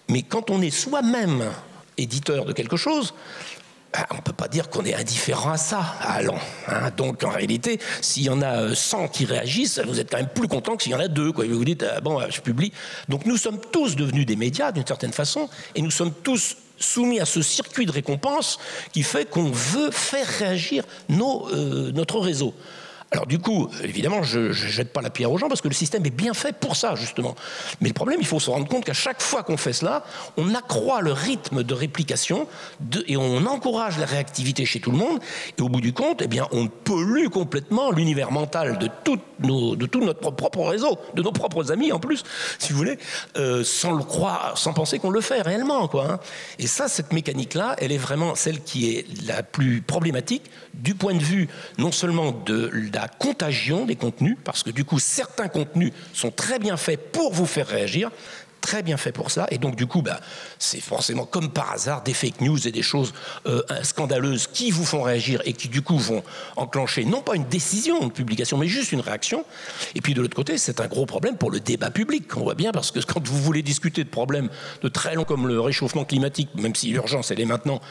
[0.10, 1.44] Mais quand on est soi-même
[1.98, 3.14] éditeur de quelque chose,
[4.12, 5.96] on ne peut pas dire qu'on est indifférent à ça.
[6.02, 6.40] Allons.
[6.68, 6.92] Hein.
[6.98, 10.30] Donc en réalité, s'il y en a 100 euh, qui réagissent, vous êtes quand même
[10.34, 11.32] plus content que s'il y en a deux.
[11.32, 12.72] Vous vous dites, ah, bon, je publie.
[13.10, 17.20] Donc nous sommes tous devenus des médias d'une certaine façon, et nous sommes tous soumis
[17.20, 18.60] à ce circuit de récompense
[18.92, 22.54] qui fait qu'on veut faire réagir euh, notre réseau.
[23.14, 25.76] Alors du coup, évidemment, je ne jette pas la pierre aux gens parce que le
[25.76, 27.36] système est bien fait pour ça, justement.
[27.80, 30.04] Mais le problème, il faut se rendre compte qu'à chaque fois qu'on fait cela,
[30.36, 32.48] on accroît le rythme de réplication
[33.08, 35.20] et on encourage la réactivité chez tout le monde.
[35.60, 38.90] Et au bout du compte, eh bien, on pollue complètement l'univers mental de,
[39.42, 42.24] nos, de tout notre propre réseau, de nos propres amis en plus,
[42.58, 42.98] si vous voulez,
[43.38, 45.88] euh, sans le croire, sans penser qu'on le fait réellement.
[45.88, 46.20] Quoi, hein.
[46.58, 51.14] Et ça, cette mécanique-là, elle est vraiment celle qui est la plus problématique du point
[51.14, 51.48] de vue
[51.78, 56.32] non seulement de la la contagion des contenus, parce que du coup, certains contenus sont
[56.32, 58.10] très bien faits pour vous faire réagir,
[58.64, 59.46] très bien fait pour ça.
[59.52, 60.22] Et donc, du coup, bah,
[60.58, 63.14] c'est forcément comme par hasard des fake news et des choses
[63.46, 66.24] euh, scandaleuses qui vous font réagir et qui, du coup, vont
[66.56, 69.44] enclencher non pas une décision de publication, mais juste une réaction.
[69.96, 72.38] Et puis, de l'autre côté, c'est un gros problème pour le débat public.
[72.38, 74.50] On voit bien parce que quand vous voulez discuter de problèmes
[74.82, 77.82] de très long comme le réchauffement climatique, même si l'urgence, elle est maintenant,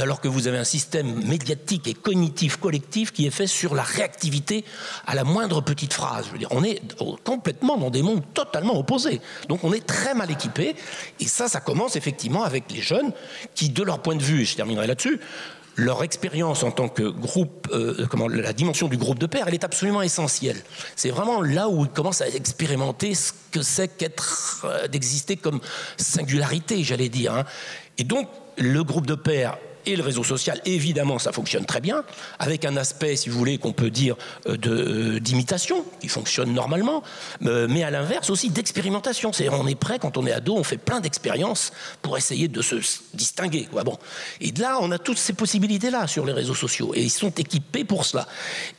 [0.00, 3.82] alors que vous avez un système médiatique et cognitif collectif qui est fait sur la
[3.82, 4.64] réactivité
[5.06, 6.26] à la moindre petite phrase.
[6.50, 6.80] On est
[7.22, 9.20] complètement dans des mondes totalement opposés.
[9.48, 10.74] Donc, on est très mal équipés.
[11.20, 13.12] Et ça, ça commence effectivement avec les jeunes
[13.54, 15.20] qui, de leur point de vue, et je terminerai là-dessus,
[15.76, 19.54] leur expérience en tant que groupe, euh, comment, la dimension du groupe de pairs, elle
[19.54, 20.62] est absolument essentielle.
[20.94, 25.60] C'est vraiment là où ils commencent à expérimenter ce que c'est qu'être, euh, d'exister comme
[25.96, 27.34] singularité, j'allais dire.
[27.34, 27.44] Hein.
[27.98, 32.04] Et donc, le groupe de pairs et le réseau social, évidemment, ça fonctionne très bien,
[32.38, 34.16] avec un aspect, si vous voulez, qu'on peut dire
[34.46, 37.02] euh, euh, d'imitation, qui fonctionne normalement,
[37.44, 39.32] euh, mais à l'inverse aussi d'expérimentation.
[39.32, 42.62] C'est-à-dire, on est prêt, quand on est ado, on fait plein d'expériences pour essayer de
[42.62, 42.76] se
[43.14, 43.68] distinguer.
[43.84, 43.98] Bon.
[44.40, 47.84] Et là, on a toutes ces possibilités-là sur les réseaux sociaux, et ils sont équipés
[47.84, 48.26] pour cela.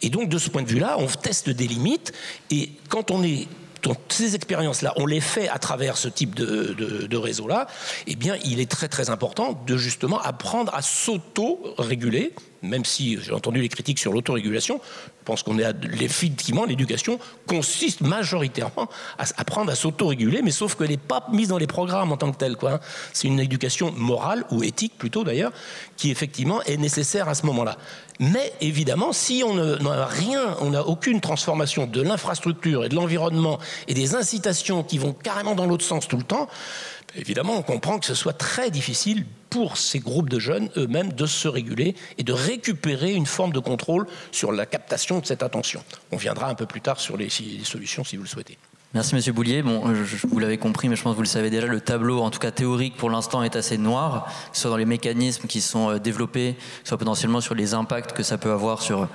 [0.01, 2.13] Et donc, de ce point de vue-là, on teste des limites,
[2.51, 3.47] et quand on est
[3.85, 7.67] donc ces expériences-là, on les fait à travers ce type de, réseau-là,
[8.07, 13.31] eh bien, il est très très important de justement apprendre à s'auto-réguler, même si j'ai
[13.31, 14.81] entendu les critiques sur l'autorégulation,
[15.25, 20.89] pense qu'on est à, effectivement l'éducation consiste majoritairement à apprendre à s'autoréguler, mais sauf qu'elle
[20.89, 22.55] n'est pas mise dans les programmes en tant que telle.
[22.55, 22.79] Quoi.
[23.11, 25.51] C'est une éducation morale ou éthique plutôt d'ailleurs,
[25.97, 27.77] qui effectivement est nécessaire à ce moment-là.
[28.19, 33.59] Mais évidemment, si on n'a rien, on n'a aucune transformation de l'infrastructure et de l'environnement
[33.87, 36.47] et des incitations qui vont carrément dans l'autre sens tout le temps,
[37.15, 41.25] évidemment, on comprend que ce soit très difficile pour ces groupes de jeunes eux-mêmes de
[41.25, 45.83] se réguler et de récupérer une forme de contrôle sur la captation de cette attention.
[46.11, 47.29] On viendra un peu plus tard sur les,
[47.63, 48.57] solutions si vous le souhaitez.
[48.93, 49.61] Merci Monsieur Boulier.
[49.61, 52.21] Bon, je, vous l'avez compris, mais je pense que vous le savez déjà, le tableau,
[52.21, 55.47] en tout cas théorique pour l'instant, est assez noir, que ce soit dans les mécanismes
[55.47, 59.07] qui sont euh, développés, soit potentiellement sur les impacts que ça peut avoir sur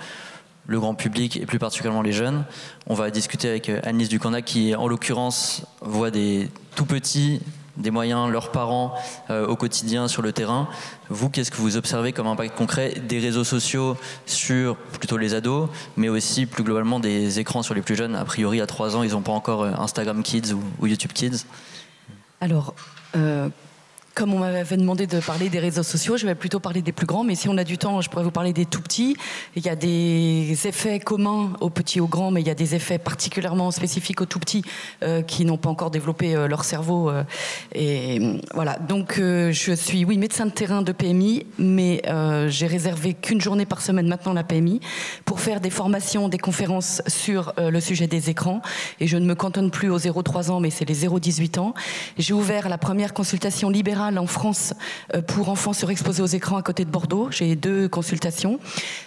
[0.66, 2.44] le grand public et plus particulièrement les jeunes.
[2.86, 7.40] On va discuter avec euh, Annelise Ducanac qui, en l'occurrence, voit des tout petits
[7.80, 8.94] des moyens, leurs parents
[9.30, 10.68] euh, au quotidien sur le terrain.
[11.08, 15.68] Vous, qu'est-ce que vous observez comme impact concret des réseaux sociaux sur plutôt les ados,
[15.96, 18.14] mais aussi plus globalement des écrans sur les plus jeunes?
[18.14, 21.44] A priori, à 3 ans, ils n'ont pas encore euh, Instagram Kids ou, YouTube Kids.
[22.40, 22.74] Alors,
[24.14, 27.06] comme on m'avait demandé de parler des réseaux sociaux, je vais plutôt parler des plus
[27.06, 29.16] grands, mais si on a du temps, je pourrais vous parler des tout petits.
[29.56, 32.54] Il y a des effets communs aux petits et aux grands, mais il y a
[32.54, 34.64] des effets particulièrement spécifiques aux tout petits
[35.02, 37.08] euh, qui n'ont pas encore développé euh, leur cerveau.
[37.08, 37.22] Euh,
[37.74, 38.78] et voilà.
[38.78, 42.02] Donc, je suis, oui, médecin de terrain de PMI, mais
[42.48, 44.80] j'ai réservé qu'une journée par semaine maintenant la PMI
[45.24, 48.62] pour faire des formations, des conférences sur le sujet des écrans.
[48.98, 51.74] Et je ne me cantonne plus aux 0-3 ans, mais c'est les 0-18 ans.
[52.18, 54.74] J'ai ouvert la première consultation libérale en France
[55.14, 57.28] euh, pour enfants surexposés aux écrans à côté de Bordeaux.
[57.30, 58.58] J'ai deux consultations.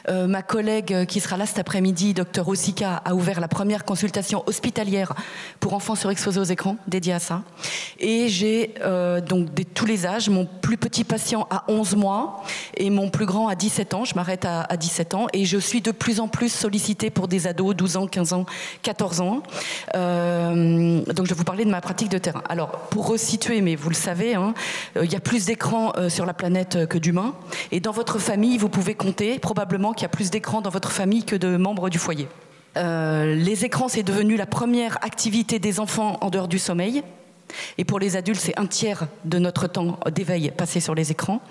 [0.09, 3.85] Euh, ma collègue euh, qui sera là cet après-midi, docteur Osika, a ouvert la première
[3.85, 5.13] consultation hospitalière
[5.59, 7.41] pour enfants surexposés aux écrans, dédiée à ça.
[7.99, 8.73] Et j'ai
[9.27, 12.43] donc de tous les âges, mon plus petit patient a 11 mois
[12.75, 14.05] et mon plus grand a 17 ans.
[14.05, 17.47] Je m'arrête à, 17 ans et je suis de plus en plus sollicitée pour des
[17.47, 18.45] ados, 12 ans, 15 ans,
[18.81, 19.43] 14 ans.
[19.93, 22.43] donc je vais vous parler de ma pratique de terrain.
[22.49, 24.53] Alors pour resituer, mais vous le savez, hein,
[25.01, 27.35] il y a plus d'écrans euh, sur la planète euh, que d'humains.
[27.71, 30.91] Et dans votre famille, vous pouvez compter probablement qu'il y a plus d'écrans dans votre
[30.91, 32.27] famille que de membres du foyer.
[32.75, 37.03] les écrans, c'est devenu la première activité des enfants en dehors du sommeil.
[37.77, 41.41] Et pour les adultes, c'est un tiers de notre temps d'éveil passé sur les écrans.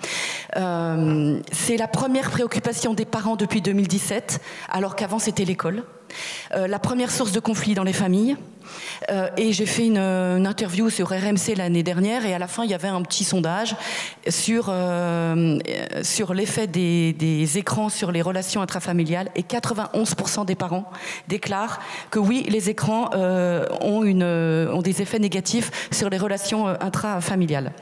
[0.53, 5.83] c'est la première préoccupation des parents depuis 2017, alors qu'avant c'était l'école.
[6.51, 8.37] La première source de conflit dans les familles,
[9.09, 12.69] euh, et j'ai fait une, interview sur RMC l'année dernière et à la fin il
[12.69, 13.75] y avait un petit sondage
[14.27, 15.57] sur, euh,
[16.01, 20.89] sur l'effet des, écrans sur les relations intrafamiliales et 91% des parents
[21.27, 26.67] déclarent que oui, les écrans euh, ont, une, ont des effets négatifs sur les relations
[26.67, 27.73] intrafamiliales.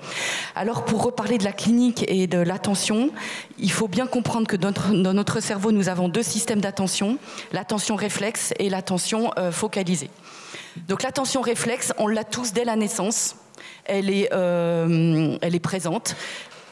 [0.55, 3.11] Alors pour reparler de la clinique et de l'attention,
[3.57, 7.17] il faut bien comprendre que dans notre, dans notre cerveau nous avons deux systèmes d'attention,
[7.51, 8.20] l'attention réflexe
[8.59, 10.09] et l'attention focalisée.
[10.87, 13.35] Donc l'attention réflexe, on l'a tous dès la naissance.
[13.85, 16.15] Elle est, euh, elle est présente.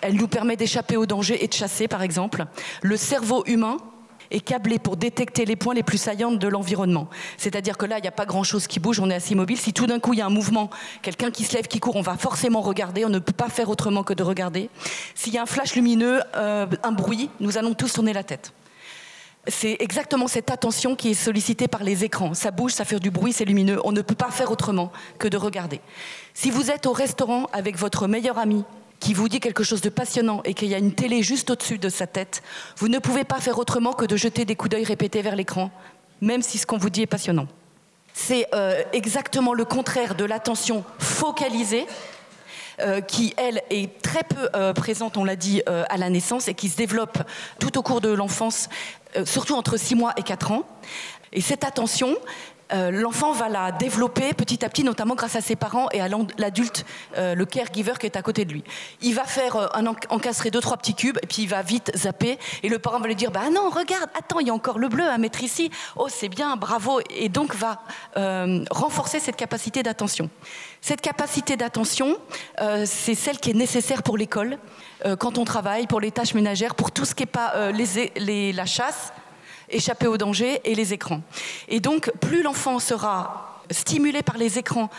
[0.01, 2.45] Elle nous permet d'échapper au danger et de chasser, par exemple.
[2.81, 3.77] Le cerveau humain
[4.31, 7.09] est câblé pour détecter les points les plus saillants de l'environnement.
[7.37, 9.57] C'est-à-dire que là, il n'y a pas grand-chose qui bouge, on est assez mobile.
[9.57, 10.69] Si tout d'un coup, il y a un mouvement,
[11.01, 13.03] quelqu'un qui se lève, qui court, on va forcément regarder.
[13.05, 14.69] On ne peut pas faire autrement que de regarder.
[15.15, 18.53] S'il y a un flash lumineux, euh, un bruit, nous allons tous tourner la tête
[19.49, 22.33] c'est exactement cette attention qui est sollicitée par les écrans.
[22.33, 23.79] Ça bouge, ça fait du bruit, c'est lumineux.
[23.83, 25.81] On ne peut pas faire autrement que de regarder.
[26.33, 28.63] Si vous êtes au restaurant avec votre meilleur ami
[28.99, 31.77] qui vous dit quelque chose de passionnant et qu'il y a une télé juste au-dessus
[31.77, 32.41] de sa tête,
[32.77, 35.71] vous ne pouvez pas faire autrement que de jeter des coups d'œil répétés vers l'écran,
[36.21, 37.47] même si ce qu'on vous dit est passionnant.
[38.13, 41.85] C'est euh, exactement le contraire de l'attention focalisée
[43.07, 46.69] qui, elle, est très peu euh, présente, on l'a dit, à la naissance et qui
[46.69, 47.19] se développe
[47.59, 48.69] tout au cours de l'enfance
[49.15, 50.63] euh, surtout entre 6 mois et 4 ans.
[51.31, 52.15] Et cette attention,
[52.73, 56.07] euh, l'enfant va la développer petit à petit, notamment grâce à ses parents et à
[56.37, 56.85] l'adulte,
[57.17, 58.63] euh, le caregiver qui est à côté de lui.
[59.01, 62.37] Il va faire un encastrer deux trois petits cubes et puis il va vite zapper
[62.63, 64.87] et le parent va lui dire bah non regarde attends il y a encore le
[64.87, 67.81] bleu à mettre ici oh c'est bien bravo et donc va
[68.69, 70.29] renforcer cette capacité d'attention.
[70.81, 72.17] Cette capacité d'attention
[72.85, 74.57] c'est celle qui est nécessaire pour l'école
[75.05, 77.71] euh, quand on travaille, pour les tâches ménagères, pour tout ce qui n'est pas euh,
[77.71, 79.13] les, la chasse,
[79.71, 81.21] échapper au danger et les écrans.
[81.67, 84.89] Et donc, plus l'enfant sera stimulé par les écrans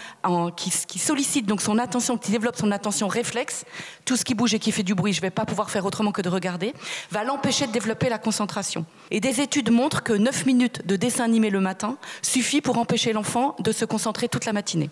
[0.56, 3.64] qui, sollicitent donc son attention, qui développe son attention réflexe,
[4.04, 5.84] tout ce qui bouge et qui fait du bruit, je ne vais pas pouvoir faire
[5.84, 6.74] autrement que de regarder,
[7.10, 8.84] va l'empêcher de développer la concentration.
[9.10, 13.12] Et des études montrent que 9 minutes de dessin animé le matin suffit pour empêcher
[13.12, 14.90] l'enfant de se concentrer toute la matinée.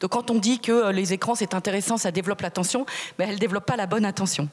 [0.00, 2.84] Donc quand on dit que euh, les écrans c'est intéressant, ça développe l'attention,
[3.18, 4.48] mais elle ne développe pas la bonne attention.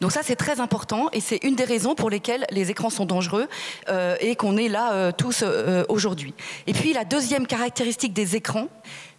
[0.00, 3.04] Donc ça c'est très important et c'est une des raisons pour lesquelles les écrans sont
[3.04, 3.48] dangereux
[3.88, 5.44] euh, et qu'on est là euh, tous
[5.88, 6.34] aujourd'hui.
[6.66, 8.68] Et puis la deuxième caractéristique des écrans,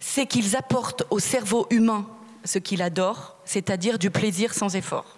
[0.00, 2.06] c'est qu'ils apportent au cerveau humain
[2.44, 5.16] ce qu'il adore, c'est-à-dire du plaisir sans effort.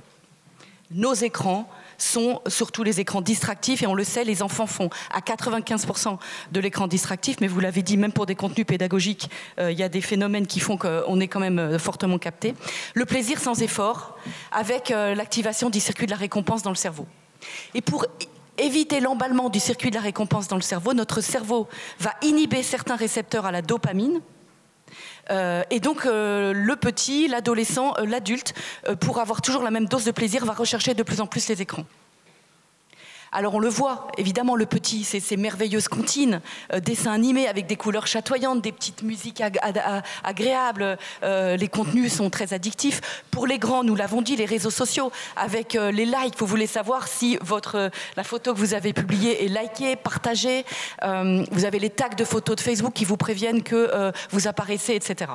[0.91, 1.69] Nos écrans
[1.99, 3.83] sont surtout les écrans distractifs.
[3.83, 6.19] Et on le sait, les enfants font à 95%
[6.53, 7.37] de l'écran distractif.
[7.41, 10.47] Mais vous l'avez dit, même pour des contenus pédagogiques, euh, il y a des phénomènes
[10.47, 12.55] qui font qu'on est quand même euh, fortement capté.
[12.95, 14.17] Le plaisir sans effort,
[14.53, 17.07] avec euh, l'activation du circuit de la récompense dans le cerveau.
[17.75, 18.07] Et pour
[18.59, 22.97] éviter l'emballement du circuit de la récompense dans le cerveau, notre cerveau va inhiber certains
[22.97, 24.21] récepteurs à la dopamine.
[25.31, 28.55] Et donc le petit, l'adolescent, l'adulte,
[29.01, 31.63] pour avoir toujours la même dose de plaisir, va rechercher de plus en plus les
[31.63, 31.85] écrans.
[33.37, 36.41] Alors on le voit, évidemment, le petit, c'est ces merveilleuses comptines,
[36.73, 39.43] euh, dessins animés avec des couleurs chatoyantes, des petites musiques
[40.23, 40.97] agréables.
[41.25, 43.01] Euh, les contenus sont très addictifs.
[43.33, 46.69] Pour les grands, nous l'avons dit, les réseaux sociaux, avec euh, les likes, vous voulez
[46.69, 50.65] savoir si votre, la photo que vous avez publiée est likée, partagée.
[51.03, 55.33] vous avez les tags de photos de Facebook qui vous préviennent que vous apparaissez, etc.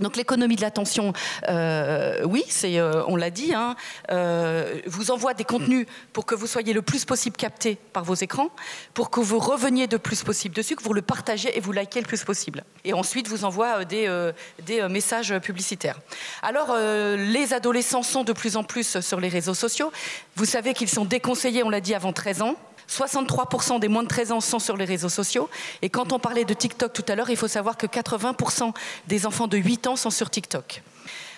[0.00, 1.12] Donc l'économie de l'attention,
[1.48, 3.76] euh, oui, c'est, euh, on l'a dit, hein,
[4.10, 8.14] euh, vous envoie des contenus pour que vous soyez le plus possible capté par vos
[8.14, 8.50] écrans,
[8.92, 12.00] pour que vous reveniez de plus possible dessus, que vous le partagez et vous likez
[12.00, 12.64] le plus possible.
[12.84, 14.32] Et ensuite vous envoie des,
[14.64, 16.00] des messages publicitaires.
[16.42, 19.92] Alors les adolescents sont de plus en plus sur les réseaux sociaux.
[20.36, 22.56] Vous savez qu'ils sont déconseillés, on l'a dit, avant 13 ans.
[22.88, 25.48] 63% des moins de 13 ans sont sur les réseaux sociaux.
[25.82, 28.72] Et quand on parlait de TikTok tout à l'heure, il faut savoir que 80%
[29.06, 30.82] des enfants de 8 ans sont sur TikTok.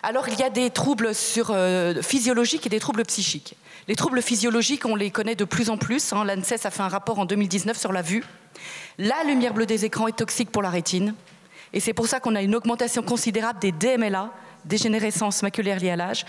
[0.02, 1.10] Alors il y a des troubles
[1.50, 3.56] euh, physiologiques et des troubles psychiques.
[3.88, 6.12] Les troubles physiologiques, on les connaît de plus en plus.
[6.12, 6.24] Hein.
[6.24, 8.24] L'ANSES a fait un rapport en 2019 sur la vue.
[8.98, 11.14] La lumière bleue des écrans est toxique pour la rétine.
[11.72, 14.30] Et c'est pour ça qu'on a une augmentation considérable des DMLA,
[14.64, 16.24] dégénérescence maculaire liée à l'âge,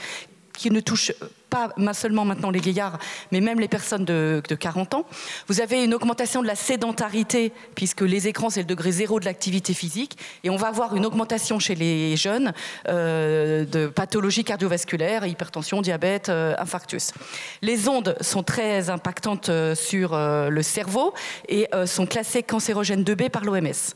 [0.57, 1.13] qui ne touche
[1.49, 2.99] pas seulement maintenant les vieillards,
[3.31, 5.05] mais même les personnes de, 40 ans.
[5.47, 9.25] Vous avez une augmentation de la sédentarité, puisque les écrans, c'est le degré zéro de
[9.25, 10.17] l'activité physique.
[10.43, 12.53] Et on va avoir une augmentation chez les jeunes
[12.89, 17.13] euh, de pathologies cardiovasculaires, hypertension, diabète, euh, infarctus.
[17.61, 21.13] Les ondes sont très impactantes euh, sur le cerveau
[21.47, 23.93] et sont classées cancérogènes 2B par l'OMS.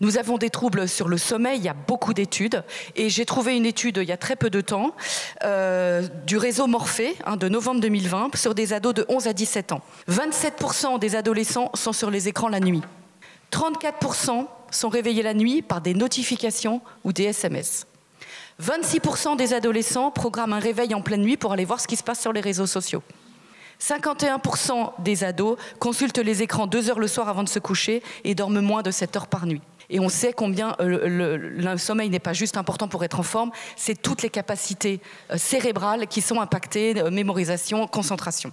[0.00, 2.64] Nous avons des troubles sur le sommeil, il y a beaucoup d'études.
[2.96, 4.94] Et j'ai trouvé une étude il y a très peu de temps
[5.42, 9.72] euh, du réseau Morphée hein, de novembre 2020 sur des ados de 11 à 17
[9.72, 9.80] ans.
[10.10, 12.82] 27% des adolescents sont sur les écrans la nuit.
[13.52, 17.86] 34% sont réveillés la nuit par des notifications ou des SMS.
[18.62, 22.02] 26% des adolescents programment un réveil en pleine nuit pour aller voir ce qui se
[22.02, 23.02] passe sur les réseaux sociaux.
[23.80, 28.34] 51% des ados consultent les écrans deux heures le soir avant de se coucher et
[28.34, 29.62] dorment moins de 7 heures par nuit.
[29.90, 33.50] Et on sait combien euh, le, sommeil n'est pas juste important pour être en forme,
[33.76, 38.52] c'est toutes les capacités euh, cérébrales qui sont impactées, euh, mémorisation, concentration.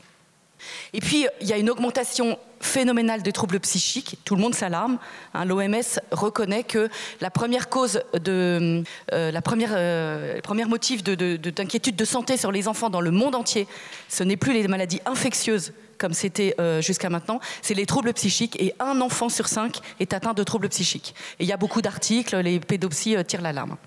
[0.94, 4.18] Et puis, il y a une augmentation phénoménale des troubles psychiques.
[4.24, 4.98] Tout le monde s'alarme.
[5.34, 5.46] Hein.
[5.46, 12.38] L'OMS reconnaît que la première cause de, la première, premier motif d'inquiétude de, de santé
[12.38, 13.68] sur les enfants dans le monde entier,
[14.08, 15.74] ce n'est plus les maladies infectieuses
[16.04, 18.62] comme c'était euh, jusqu'à maintenant, c'est les troubles psychiques.
[18.62, 21.16] Et un enfant sur cinq est atteint de troubles psychiques.
[21.40, 23.78] Et il y a beaucoup d'articles, les pédopsies euh, tirent l'alarme.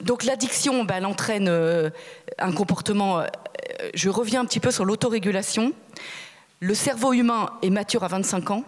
[0.00, 1.90] Donc l'addiction, ben, elle entraîne euh,
[2.38, 3.24] un comportement.
[3.94, 5.72] Je reviens un petit peu sur l'autorégulation.
[6.60, 8.64] Le cerveau humain est mature à 25 ans,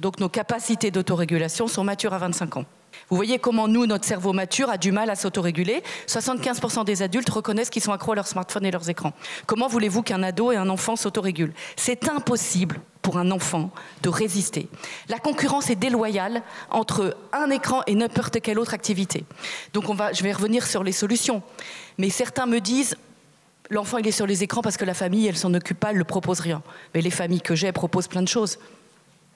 [0.00, 2.64] donc nos capacités d'autorégulation sont matures à 25 ans.
[3.10, 5.82] Vous voyez comment nous, notre cerveau mature, a du mal à s'autoréguler.
[6.06, 9.12] 75% des adultes reconnaissent qu'ils sont accros à leur smartphone et leurs écrans.
[9.46, 11.54] Comment voulez-vous qu'un ado et un enfant s'autorégulent?
[11.76, 13.70] C'est impossible pour un enfant
[14.02, 14.68] de résister.
[15.08, 19.24] La concurrence est déloyale entre un écran et n'importe quelle autre activité.
[19.72, 21.42] Donc je vais revenir sur les solutions.
[21.96, 22.96] Mais certains me disent,
[23.70, 25.98] l'enfant il est sur les écrans parce que la famille elle s'en occupe pas, elle
[25.98, 26.62] ne propose rien.
[26.94, 28.58] Mais les familles que j'ai proposent plein de choses.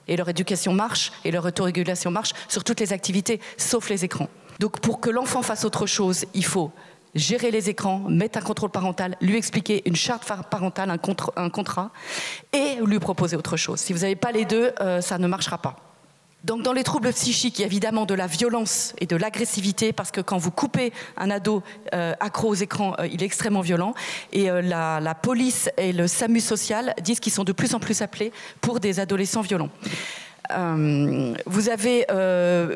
[0.09, 4.29] Et leur éducation marche et leur autorégulation marche sur toutes les activités, sauf les écrans.
[4.59, 6.73] Donc pour que l'enfant fasse autre chose, il faut
[7.15, 11.91] gérer les écrans, mettre un contrôle parental, lui expliquer une charte parentale, un, contrat,
[12.53, 13.81] et lui proposer autre chose.
[13.81, 15.92] Si vous n'avez pas les deux, euh, ça ne marchera pas.
[16.45, 19.93] Donc dans les troubles psychiques, il y a évidemment de la violence et de l'agressivité,
[19.93, 21.63] parce que quand vous coupez un ado
[21.95, 23.95] euh, accro aux écrans, euh, il est extrêmement violent.
[24.33, 28.03] Et euh, la, police et le SAMU social disent qu'ils sont de plus en plus
[28.03, 29.71] appelés pour des adolescents violents.
[30.51, 32.07] Vous avez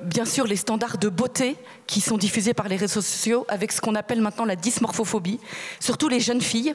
[0.05, 3.81] bien sûr les standards de beauté qui sont diffusés par les réseaux sociaux avec ce
[3.81, 5.41] qu'on appelle maintenant la dysmorphophobie,
[5.81, 6.75] surtout les jeunes filles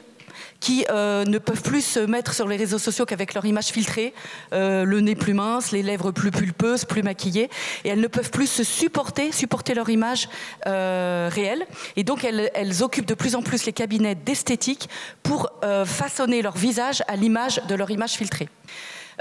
[0.60, 4.14] qui euh, ne peuvent plus se mettre sur les réseaux sociaux qu'avec leur image filtrée,
[4.52, 7.50] euh, le nez plus mince, les lèvres plus pulpeuses, plus maquillées,
[7.84, 10.28] et elles ne peuvent plus se supporter, supporter leur image
[10.66, 11.66] euh, réelle.
[11.96, 14.88] Et donc elles, occupent de plus en plus les cabinets d'esthétique
[15.22, 15.50] pour
[15.84, 18.48] façonner leur visage à l'image de leur image filtrée.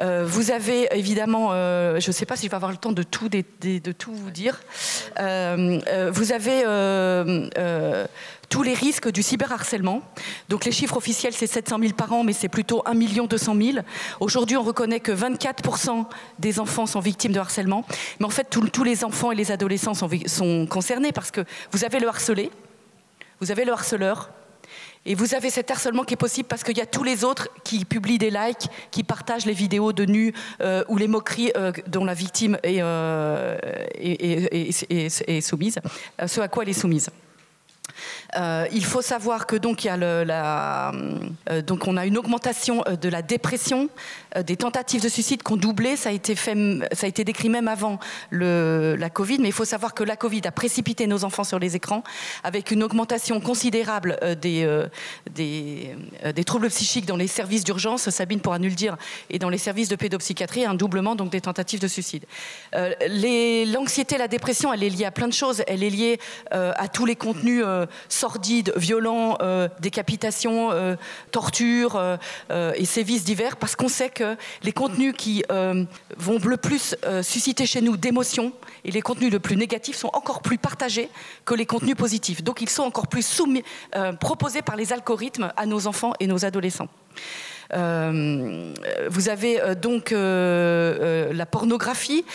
[0.02, 3.30] Vous avez évidemment, je ne sais pas si je vais avoir le temps de tout,
[4.08, 4.60] vous dire,
[5.18, 6.64] vous avez
[8.50, 10.02] tous les risques du cyberharcèlement.
[10.50, 13.78] Donc les chiffres officiels, c'est 700 000 par an, mais c'est plutôt 1 200 000.
[14.20, 16.06] Aujourd'hui, on reconnaît que 24%
[16.38, 17.86] des enfants sont victimes de harcèlement.
[18.20, 22.00] Mais en fait, tous les enfants et les adolescents sont concernés parce que vous avez
[22.00, 22.52] le harcelé,
[23.40, 24.30] vous avez le harceleur,
[25.06, 27.50] et vous avez cet harcèlement qui est possible parce qu'il y a tous les autres
[27.64, 31.72] qui publient des likes, qui partagent les vidéos de nus euh, ou les moqueries euh,
[31.88, 33.58] dont la victime est, euh,
[33.96, 35.80] est, soumise,
[36.26, 37.10] ce à quoi elle est soumise.
[38.38, 43.22] Euh, il faut savoir que donc a euh, on a une augmentation euh, de la
[43.22, 43.90] dépression,
[44.46, 45.98] des tentatives de suicide qui ont doublé.
[45.98, 48.00] Ça a été décrit même avant
[48.32, 51.76] la Covid, mais il faut savoir que la Covid a précipité nos enfants sur les
[51.76, 52.04] écrans
[52.44, 54.86] avec une augmentation considérable des,
[55.34, 55.96] des,
[56.34, 58.10] des troubles psychiques dans les services d'urgence.
[58.10, 58.96] Sabine pourra nous le dire,
[59.30, 62.26] et dans les services de pédopsychiatrie, un doublement donc des tentatives de suicide.
[62.74, 65.64] L'anxiété, la dépression, elle est liée à plein de choses.
[65.68, 66.20] Elle est liée
[66.52, 67.66] à tous les contenus
[68.22, 70.96] sordides, violents, euh, décapitations, euh,
[71.32, 75.44] tortures euh, et sévices divers, parce qu'on sait que les contenus qui
[76.18, 78.54] vont le plus susciter chez nous d'émotions
[78.86, 81.10] et les contenus le plus négatifs sont encore plus partagés
[81.46, 82.44] que les contenus positifs.
[82.44, 83.64] Donc ils sont encore plus soumis,
[84.20, 86.90] proposés par les algorithmes à nos enfants et nos adolescents.
[87.74, 88.74] Euh,
[89.10, 92.26] vous avez euh, donc euh, la pornographie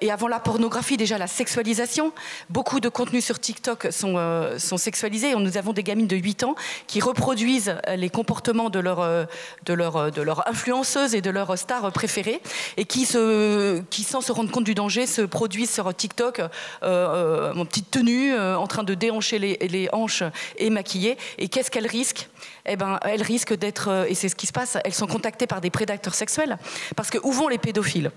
[0.00, 2.12] et avant la pornographie déjà la sexualisation.
[2.50, 4.18] Beaucoup de contenus sur TikTok sont,
[4.58, 5.34] sont sexualisés.
[5.34, 6.54] Nous avons des gamines de 8 ans
[6.86, 9.26] qui reproduisent les comportements de leur,
[9.64, 12.40] de leur, de leur influenceuse et de leur star préférée
[12.76, 16.40] et qui, se, qui sans se rendre compte du danger se produisent sur TikTok
[16.82, 20.22] en petite tenue, en train de déhancher les, les hanches
[20.58, 21.16] et maquillées.
[21.38, 22.28] Et qu'est-ce qu'elles risquent?
[22.66, 25.60] Eh ben, elles risquent d'être, et c'est ce qui se passe, elles sont contactées par
[25.60, 26.58] des prédateurs sexuels.
[26.94, 28.10] Parce que où vont les pédophiles?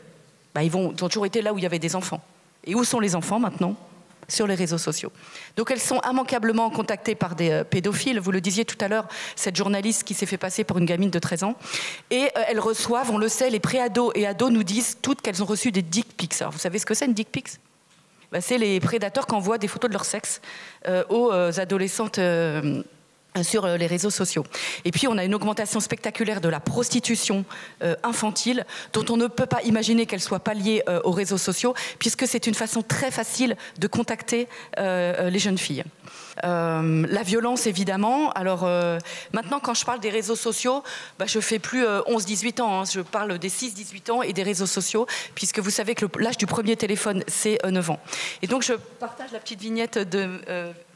[0.53, 2.21] Bah, ils, vont, ont toujours été là où il y avait des enfants.
[2.65, 3.75] Et où sont les enfants maintenant?
[4.27, 5.11] Sur les réseaux sociaux.
[5.55, 8.19] Donc elles sont immanquablement contactées par des euh, pédophiles.
[8.19, 11.09] Vous le disiez tout à l'heure, cette journaliste qui s'est fait passer pour une gamine
[11.09, 11.55] de 13 ans.
[12.11, 15.41] Et euh, elles reçoivent, on le sait, les préados et ados nous disent toutes qu'elles
[15.41, 16.39] ont reçu des dick pics.
[16.41, 17.53] Alors vous savez ce que c'est une dick pics?
[18.31, 20.41] Bah, C'est les prédateurs qui envoient des photos de leur sexe
[20.87, 22.19] euh, aux adolescentes
[23.43, 24.43] sur euh, les réseaux sociaux.
[24.85, 27.45] Et puis on a une augmentation spectaculaire de la prostitution
[27.83, 31.37] euh, infantile dont on ne peut pas imaginer qu'elle soit pas liée euh, aux réseaux
[31.37, 35.83] sociaux puisque c'est une façon très facile de contacter les jeunes filles.
[36.45, 38.31] Euh, la violence, évidemment.
[38.31, 38.97] Alors euh,
[39.33, 40.83] maintenant, quand je parle des réseaux sociaux,
[41.17, 42.81] bah, je fais plus 11-18 euh, ans.
[42.81, 42.83] Hein.
[42.85, 45.05] Je parle des 6-18 ans et des réseaux sociaux,
[45.35, 47.99] puisque vous savez que l'âge du premier téléphone, c'est 9 ans.
[48.41, 50.29] Et donc, je partage la petite vignette de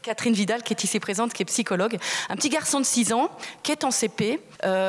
[0.04, 1.96] Catherine Vidal, qui est ici présente, qui est psychologue.
[2.28, 3.30] Un petit garçon de 6 ans
[3.62, 4.38] qui est en CP.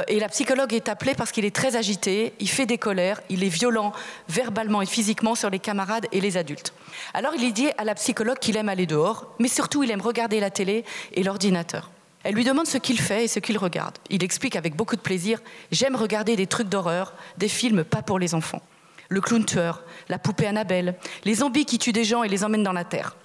[0.08, 3.44] et la psychologue est appelée parce qu'il est très agité, il fait des colères, il
[3.44, 3.94] est violent
[4.28, 6.74] verbalement et physiquement sur les camarades et les adultes.
[7.14, 10.42] Alors il dit à la psychologue qu'il aime aller dehors, mais surtout il aime regarder
[10.42, 11.92] la télé et l'ordinateur.
[12.24, 13.98] Elle lui demande ce qu'il fait et ce qu'il regarde.
[14.10, 15.40] Il explique avec beaucoup de plaisir
[15.72, 18.62] J'aime regarder des trucs d'horreur, des films pas pour les enfants.
[19.08, 22.64] Le clown tueur, la poupée Annabelle, les zombies qui tuent des gens et les emmènent
[22.64, 23.16] dans la terre.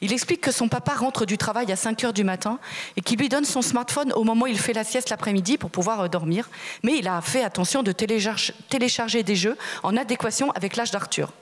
[0.00, 2.58] Il explique que son papa rentre du travail à 5 heures du matin
[2.96, 5.70] et qu'il lui donne son smartphone au moment où il fait la sieste l'après-midi pour
[5.70, 6.48] pouvoir euh, dormir.
[6.82, 11.32] Mais il a fait attention de télécharger des jeux en adéquation avec l'âge d'Arthur.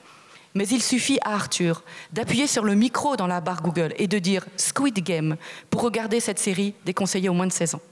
[0.54, 1.82] Mais il suffit à Arthur
[2.12, 5.36] d'appuyer sur le micro dans la barre Google et de dire Squid Game
[5.68, 7.82] pour regarder cette série déconseillée aux moins de 16 ans.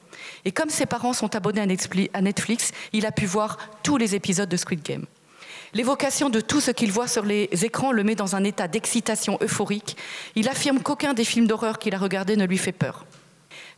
[0.47, 4.49] Et comme ses parents sont abonnés à Netflix, il a pu voir tous les épisodes
[4.49, 5.05] de Squid Game.
[5.75, 9.39] L'évocation de tout ce qu'il voit sur les écrans le met dans un état d'excitation
[9.43, 9.97] euphorique.
[10.37, 13.05] Il affirme qu'aucun des films d'horreur qu'il a regardés ne lui fait peur.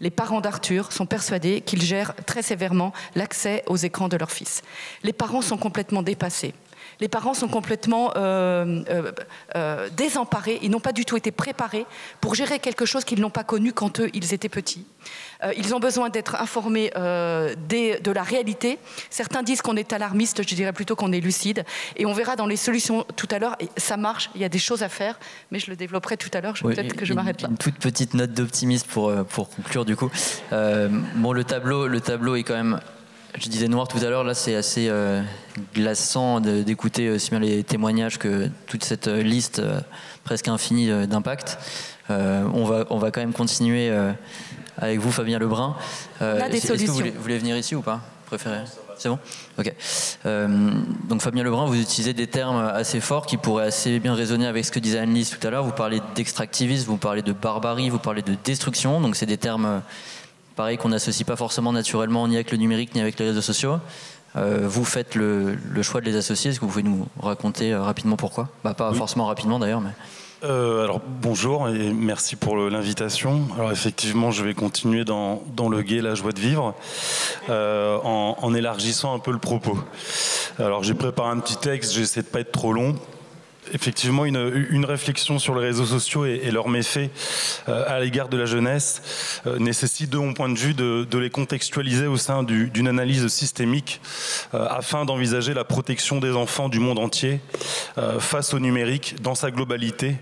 [0.01, 4.61] Les parents d'Arthur sont persuadés qu'il gère très sévèrement l'accès aux écrans de leur fils.
[5.05, 6.53] Les parents sont complètement dépassés
[7.01, 9.13] les parents sont complètement euh, euh,
[9.55, 11.87] euh, désemparés, ils n'ont pas du tout été préparés
[12.21, 14.87] pour gérer quelque chose qu'ils n'ont pas connu quand eux, ils étaient petits.
[15.57, 18.79] ils ont besoin d'être informés de la réalité.
[19.11, 21.65] Certains disent qu'on est alarmiste, je dirais plutôt qu'on est lucide.
[21.97, 24.59] Et on verra dans les solutions tout à l'heure, ça marche, il y a des
[24.59, 25.19] choses à faire,
[25.51, 27.49] mais je le développerai tout à l'heure, peut-être que je m'arrête là.
[27.51, 30.11] Une toute petite note d'optimisme pour, pour conclure du coup.
[30.51, 32.81] bon, le tableau, le tableau est quand même
[33.39, 35.23] je disais noir tout à l'heure, là c'est assez euh,
[35.75, 39.81] glaçant d'écouter aussi bien les témoignages que toute cette euh, liste euh,
[40.25, 41.59] presque infinie d'impact.
[42.09, 43.93] on, va, on va quand même continuer
[44.77, 45.77] avec vous, Fabien Lebrun.
[46.21, 46.75] on a des solutions.
[46.75, 48.59] Est-ce que vous voulez, venir ici ou pas Préféré
[48.99, 49.19] c'est bon?
[49.59, 49.73] Ok.
[51.05, 54.65] donc Fabien Lebrun, vous utilisez des termes assez forts qui pourraient assez bien résonner avec
[54.65, 55.65] ce que disait Anne-Lise tout à l'heure.
[55.65, 59.01] Vous parlez d'extractivisme, vous parlez de barbarie, vous parlez de destruction.
[59.01, 59.83] Donc c'est des termes
[60.57, 63.79] pareil qu'on n'associe pas forcément naturellement ni avec le numérique ni avec les réseaux sociaux.
[64.35, 66.51] Euh, vous faites le, choix de les associer.
[66.51, 68.49] Est-ce que vous pouvez nous raconter euh, rapidement pourquoi?
[68.65, 69.93] Bah, Pas forcément rapidement d'ailleurs, mais.
[70.45, 73.49] Euh, alors bonjour et merci pour l'invitation.
[73.55, 76.75] Alors effectivement, je vais continuer dans, dans, le gai, la joie de vivre,
[77.49, 79.79] euh, en, en, élargissant un peu le propos.
[80.59, 82.97] Alors j'ai préparé un petit texte, j'essaie de pas être trop long
[83.73, 87.11] effectivement une, réflexion sur les réseaux sociaux et, leurs méfaits
[87.69, 91.31] euh, à l'égard de la jeunesse euh, nécessite de mon point de vue de, les
[91.31, 94.01] contextualiser au sein d'une analyse systémique
[94.55, 97.41] euh, afin d'envisager la protection des enfants du monde entier
[98.19, 100.17] face au numérique dans sa globalité,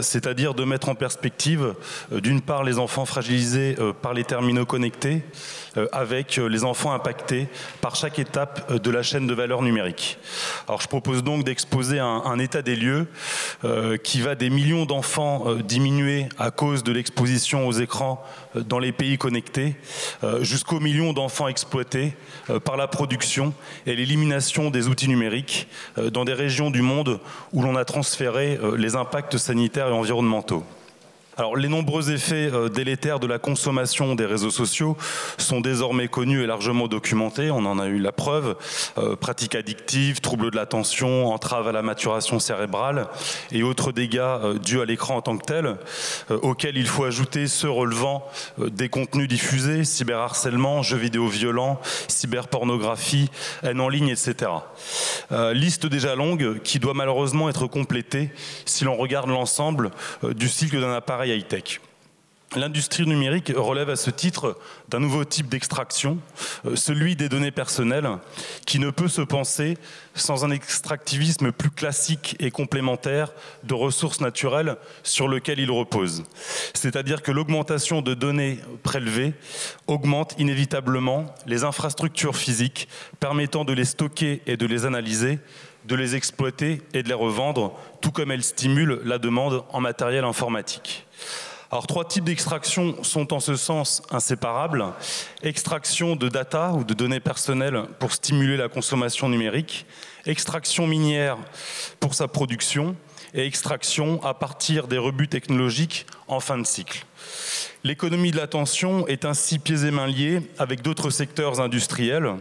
[0.00, 1.74] c'est-à-dire de mettre en perspective
[2.10, 5.22] d'une part les enfants fragilisés par les terminaux connectés
[5.92, 7.48] avec les enfants impactés
[7.80, 10.18] par chaque étape de la chaîne de valeur numérique.
[10.68, 13.06] Alors je propose donc d'exposer un, un état des lieux
[13.64, 18.22] euh, qui va des millions d'enfants euh, diminués à cause de l'exposition aux écrans
[18.56, 19.76] euh, dans les pays connectés,
[20.24, 22.14] euh, jusqu'aux millions d'enfants exploités
[22.64, 23.54] par la production
[23.86, 25.68] et l'élimination des outils numériques
[26.12, 27.20] dans des régions du monde
[27.52, 30.64] où l'on a transféré les impacts sanitaires et environnementaux.
[31.56, 34.98] Les nombreux effets euh, délétères de la consommation des réseaux sociaux
[35.38, 37.50] sont désormais connus et largement documentés.
[37.50, 38.54] On en a eu la preuve.
[38.98, 43.08] Euh, pratiques addictives, troubles de l'attention, entraves à la maturation cérébrale
[43.50, 45.76] et autres dégâts euh, dus à l'écran en tant que tel,
[46.30, 48.26] auxquels il faut ajouter ceux relevant
[48.58, 53.30] des contenus diffusés, cyberharcèlement, jeux vidéo violents, cyberpornographie,
[53.62, 54.50] haine en ligne, etc.
[55.52, 58.30] Liste déjà longue qui doit malheureusement être complétée
[58.66, 59.90] si l'on regarde l'ensemble
[60.22, 61.80] du cycle d'un appareil high-tech.
[62.54, 64.58] L'industrie numérique relève à ce titre
[64.88, 66.18] d'un nouveau type d'extraction,
[66.66, 68.10] euh, celui des données personnelles,
[68.66, 69.78] qui ne peut se penser
[70.14, 73.32] sans un extractivisme plus classique et complémentaire
[73.64, 76.24] de ressources naturelles sur lequel il repose.
[76.74, 79.32] C'est-à-dire que l'augmentation de données prélevées
[79.86, 82.86] augmente inévitablement les infrastructures physiques
[83.18, 85.38] permettant de les stocker et de les analyser,
[85.84, 90.24] de les exploiter et de les revendre, tout comme elle stimule la demande en matériel
[90.24, 91.06] informatique.
[91.72, 94.84] Alors trois types d'extraction sont en ce sens inséparables.
[95.42, 99.86] Extraction de data ou de données personnelles pour stimuler la consommation numérique,
[100.26, 101.38] extraction minière
[101.98, 102.94] pour sa production
[103.32, 107.06] et extraction à partir des rebuts technologiques en fin de cycle.
[107.84, 112.34] L'économie de l'attention est ainsi pieds et mains liés avec d'autres secteurs industriels,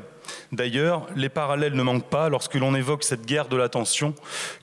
[0.52, 4.14] D'ailleurs, les parallèles ne manquent pas lorsque l'on évoque cette guerre de l'attention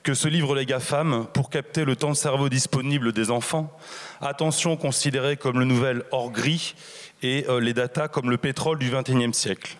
[0.03, 3.75] que se livrent les GAFAM pour capter le temps de cerveau disponible des enfants.
[4.21, 6.75] Attention considérée comme le nouvel or gris
[7.21, 9.77] et euh, les data comme le pétrole du XXIe siècle.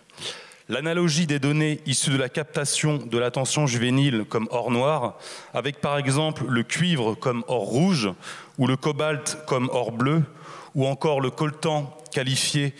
[0.70, 5.18] L'analogie des données issues de la captation de l'attention juvénile comme or noir,
[5.52, 8.08] avec par exemple le cuivre comme or rouge,
[8.56, 10.22] ou le cobalt comme or bleu,
[10.76, 12.72] ou encore le coltan qualifié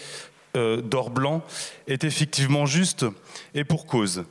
[0.56, 1.42] euh, d'or blanc
[1.86, 3.06] est effectivement juste
[3.54, 4.24] et pour cause.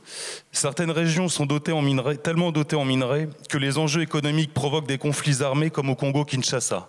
[0.52, 5.70] Certaines régions sont tellement dotées en minerais que les enjeux économiques provoquent des conflits armés
[5.70, 6.88] comme au Congo-Kinshasa.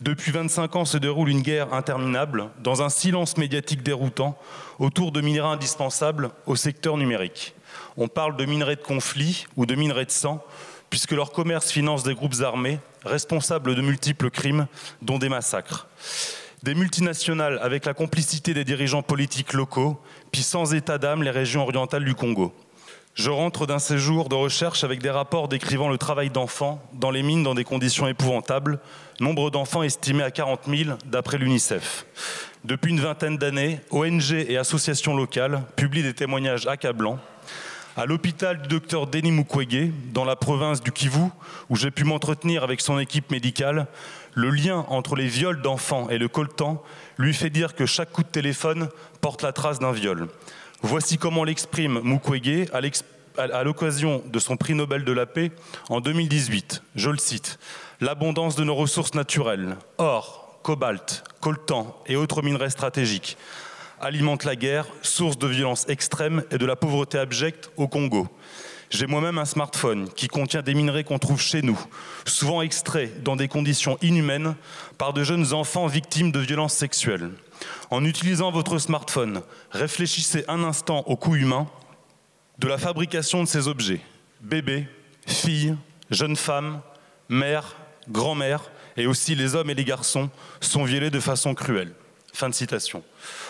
[0.00, 4.36] Depuis 25 ans se déroule une guerre interminable dans un silence médiatique déroutant
[4.80, 7.54] autour de minerais indispensables au secteur numérique.
[7.96, 10.44] On parle de minerais de conflit ou de minerais de sang
[10.90, 14.66] puisque leur commerce finance des groupes armés responsables de multiples crimes
[15.02, 15.86] dont des massacres
[16.62, 20.00] des multinationales avec la complicité des dirigeants politiques locaux,
[20.32, 22.52] puis sans état d'âme les régions orientales du Congo.
[23.14, 27.24] Je rentre d'un séjour de recherche avec des rapports décrivant le travail d'enfants dans les
[27.24, 28.78] mines dans des conditions épouvantables,
[29.18, 32.06] nombre d'enfants estimé à 40 000 d'après l'UNICEF.
[32.64, 37.18] Depuis une vingtaine d'années, ONG et associations locales publient des témoignages accablants.
[37.96, 41.30] À l'hôpital du docteur Denis Mukwege, dans la province du Kivu,
[41.68, 43.88] où j'ai pu m'entretenir avec son équipe médicale,
[44.34, 46.82] le lien entre les viols d'enfants et le coltan
[47.16, 48.88] lui fait dire que chaque coup de téléphone
[49.20, 50.28] porte la trace d'un viol.
[50.82, 55.50] Voici comment l'exprime Mukwege à l'occasion de son prix Nobel de la paix
[55.88, 56.82] en 2018.
[56.94, 57.58] Je le cite
[58.00, 63.36] L'abondance de nos ressources naturelles, or, cobalt, coltan et autres minerais stratégiques,
[64.00, 68.28] alimente la guerre, source de violence extrême et de la pauvreté abjecte au Congo.
[68.90, 71.78] J'ai moi-même un smartphone qui contient des minerais qu'on trouve chez nous,
[72.26, 74.54] souvent extraits dans des conditions inhumaines
[74.96, 77.30] par de jeunes enfants victimes de violences sexuelles.
[77.90, 81.68] En utilisant votre smartphone, réfléchissez un instant au coût humain
[82.58, 84.00] de la fabrication de ces objets.
[84.40, 84.88] Bébés,
[85.26, 85.76] filles,
[86.10, 86.80] jeunes femmes,
[87.28, 87.76] mères,
[88.08, 90.30] grand-mères et aussi les hommes et les garçons
[90.60, 91.92] sont violés de façon cruelle.
[92.32, 93.02] Fin de citation.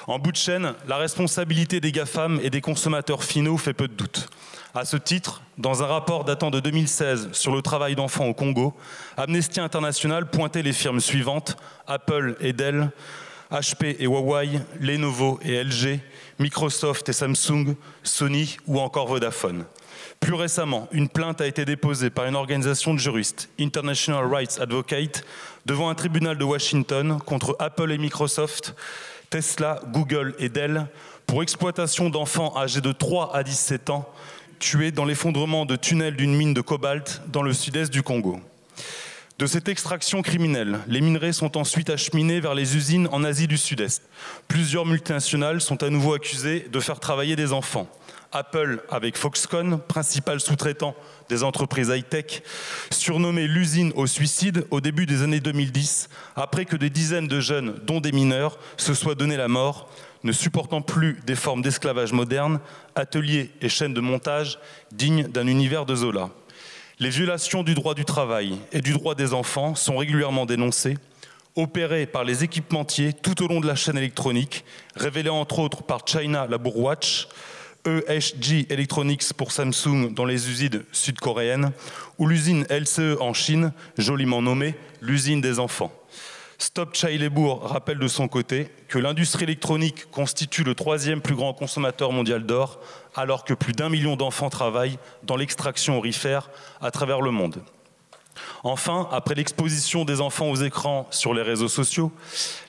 [0.06, 3.94] En bout de chaîne, la responsabilité des GAFAM et des consommateurs finaux fait peu de
[3.94, 4.28] doute.
[4.74, 8.74] À ce titre, dans un rapport datant de 2016 sur le travail d'enfants au Congo,
[9.16, 11.56] Amnesty International pointait les firmes suivantes
[11.86, 12.90] Apple et Dell,
[13.50, 16.00] HP et Huawei, Lenovo et LG,
[16.38, 19.64] Microsoft et Samsung, Sony ou encore Vodafone.
[20.20, 25.24] Plus récemment, une plainte a été déposée par une organisation de juristes, International Rights Advocate,
[25.64, 28.74] devant un tribunal de Washington contre Apple et Microsoft,
[29.30, 30.88] Tesla, Google et Dell
[31.26, 34.10] pour exploitation d'enfants âgés de 3 à 17 ans
[34.58, 38.40] tués dans l'effondrement de tunnels d'une mine de cobalt dans le sud-est du Congo.
[39.38, 43.56] De cette extraction criminelle, les minerais sont ensuite acheminés vers les usines en Asie du
[43.56, 44.02] Sud-Est.
[44.48, 47.88] Plusieurs multinationales sont à nouveau accusées de faire travailler des enfants.
[48.32, 50.94] Apple avec Foxconn, principal sous-traitant
[51.28, 52.42] des entreprises high-tech,
[52.90, 57.78] surnommé l'usine au suicide au début des années 2010, après que des dizaines de jeunes,
[57.86, 59.88] dont des mineurs, se soient donné la mort,
[60.28, 62.60] ne supportant plus des formes d'esclavage moderne,
[62.94, 64.58] ateliers et chaînes de montage
[64.92, 66.28] dignes d'un univers de Zola.
[66.98, 70.98] Les violations du droit du travail et du droit des enfants sont régulièrement dénoncées,
[71.56, 76.06] opérées par les équipementiers tout au long de la chaîne électronique, révélées entre autres par
[76.06, 77.28] China Labor Watch,
[77.86, 81.72] EHG Electronics pour Samsung dans les usines sud-coréennes,
[82.18, 85.92] ou l'usine LCE en Chine, joliment nommée l'usine des enfants.
[86.60, 92.10] Stop Chailebourg rappelle de son côté que l'industrie électronique constitue le troisième plus grand consommateur
[92.10, 92.80] mondial d'or,
[93.14, 96.50] alors que plus d'un million d'enfants travaillent dans l'extraction aurifère
[96.80, 97.62] à travers le monde.
[98.64, 102.10] Enfin, après l'exposition des enfants aux écrans sur les réseaux sociaux,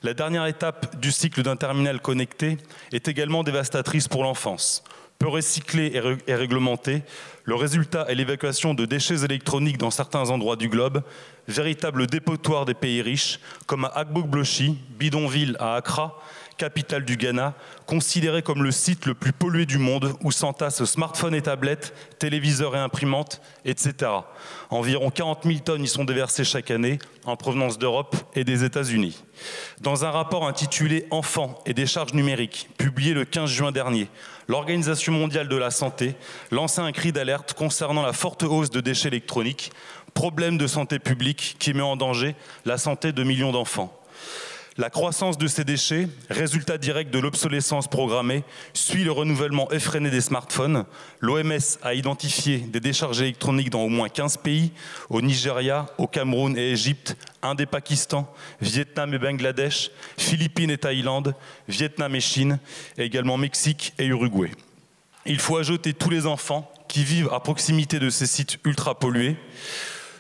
[0.04, 2.60] la dernière étape du cycle d'un terminal connecté
[2.92, 4.84] est également dévastatrice pour l'enfance.
[5.20, 5.92] Peu recyclé
[6.28, 7.02] et, réglementé,
[7.44, 11.04] le résultat est l'évacuation de déchets électroniques dans certains endroits du globe,
[11.50, 16.20] véritable dépotoir des pays riches, comme à Agbogblossi, bidonville à Accra,
[16.60, 17.56] capitale du Ghana,
[17.88, 22.76] considéré comme le site le plus pollué du monde où s'entassent smartphones et tablettes, téléviseurs
[22.76, 24.12] et imprimantes, etc.
[24.70, 29.24] Environ 40 000 tonnes y sont déversées chaque année en provenance d'Europe et des États-Unis.
[29.82, 34.10] Dans un rapport intitulé Enfants et des charges numériques, publié le 15 juin dernier,
[34.50, 36.16] l'Organisation mondiale de la santé
[36.52, 39.72] lançait un cri d'alerte concernant la forte hausse de déchets électroniques,
[40.10, 42.36] problème de santé publique qui met en danger
[42.66, 43.96] la santé de millions d'enfants.
[44.80, 50.22] La croissance de ces déchets, résultat direct de l'obsolescence programmée, suit le renouvellement effréné des
[50.22, 50.86] smartphones.
[51.20, 54.72] L'OMS a identifié des décharges électroniques dans au moins 15 pays,
[55.10, 61.36] au Nigeria, au Cameroun et Égypte, Inde et Pakistan, Vietnam et Bangladesh, Philippines et Thaïlande,
[61.68, 62.58] Vietnam et Chine,
[62.98, 64.52] et également Mexique et Uruguay.
[65.26, 69.36] Il faut ajouter tous les enfants qui vivent à proximité de ces sites ultra pollués.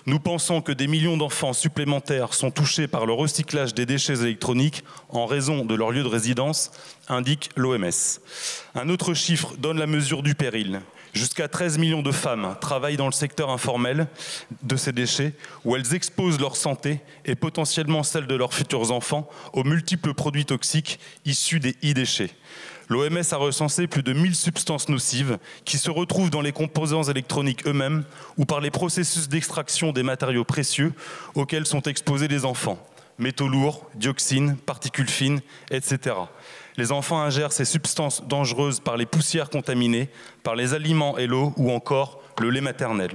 [0.10, 4.84] Nous pensons que des millions d'enfants supplémentaires sont touchés par le recyclage des déchets électroniques
[5.10, 6.72] en raison de leur lieu de résidence,
[7.10, 7.92] indique l'OMS.
[8.74, 10.82] Un autre chiffre donne la mesure du péril.
[11.14, 14.08] Jusqu'à 13 millions de femmes travaillent dans le secteur informel
[14.64, 15.34] de ces déchets,
[15.64, 20.46] où elles exposent leur santé et potentiellement celle de leurs futurs enfants aux multiples produits
[20.46, 22.32] toxiques issus des e-déchets.
[22.90, 27.68] L'OMS a recensé plus de 1000 substances nocives qui se retrouvent dans les composants électroniques
[27.68, 28.04] eux-mêmes
[28.38, 30.94] ou par les processus d'extraction des matériaux précieux
[31.36, 32.80] auxquels sont exposés les enfants.
[33.20, 36.16] Métaux lourds, dioxines, particules fines, etc.
[36.78, 40.10] Les enfants ingèrent ces substances dangereuses par les poussières contaminées,
[40.42, 43.12] par les aliments et l'eau ou encore le lait maternel.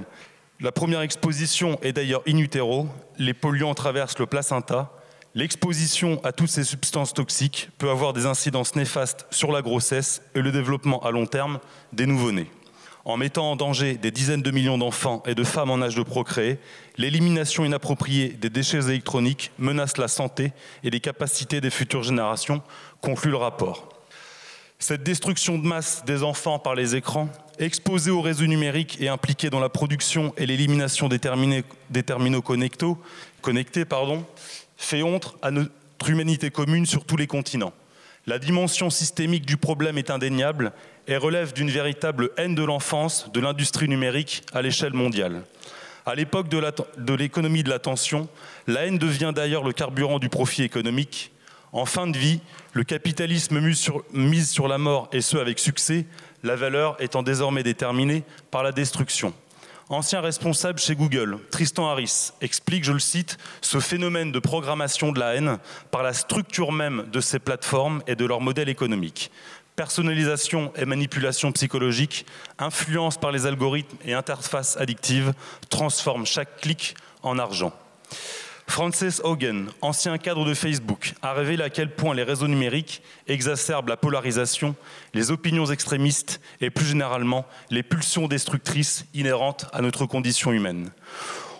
[0.61, 2.87] La première exposition est d'ailleurs in utero.
[3.17, 4.94] Les polluants traversent le placenta
[5.37, 10.41] L'exposition à toutes ces substances toxiques peut avoir des incidences néfastes sur la grossesse et
[10.41, 11.59] le développement à long terme
[11.91, 12.49] des nouveau-nés.
[13.03, 16.03] En mettant en danger des dizaines de millions d'enfants et de femmes en âge de
[16.03, 16.57] procréer,
[16.97, 20.53] l'élimination inappropriée des déchets électroniques menace la santé
[20.85, 22.63] et les capacités des futures générations,
[23.01, 23.89] conclut le rapport.
[24.79, 27.27] Cette destruction de masse des enfants par les écrans,
[27.59, 33.85] exposés aux réseaux numériques et impliqués dans la production et l'élimination des, terminaux connectés,
[34.77, 37.73] fait honte à notre humanité commune sur tous les continents.
[38.27, 40.71] La dimension systémique du problème est indéniable
[41.07, 45.43] et relève d'une véritable haine de l'enfance de l'industrie numérique à l'échelle mondiale.
[46.07, 48.27] À l'époque de l'économie de l'attention,
[48.67, 51.31] la haine devient d'ailleurs le carburant du profit économique.
[51.71, 52.39] En fin de vie,
[52.73, 56.05] le capitalisme mise sur, mise sur la mort et ce avec succès,
[56.43, 59.33] la valeur étant désormais déterminée par la destruction
[59.89, 65.19] ancien responsable chez Google, Tristan Harris, explique, je le cite, ce phénomène de programmation de
[65.19, 65.57] la haine
[65.91, 69.31] par la structure même de ces plateformes et de leur modèle économique.
[69.75, 72.25] Personnalisation et manipulation psychologique,
[72.57, 75.33] influence par les algorithmes et interfaces addictives
[75.69, 77.73] transforment chaque clic en argent.
[78.67, 83.89] Frances Hogan, ancien cadre de Facebook, a révélé à quel point les réseaux numériques exacerbent
[83.89, 84.75] la polarisation,
[85.13, 90.91] les opinions extrémistes et plus généralement les pulsions destructrices inhérentes à notre condition humaine.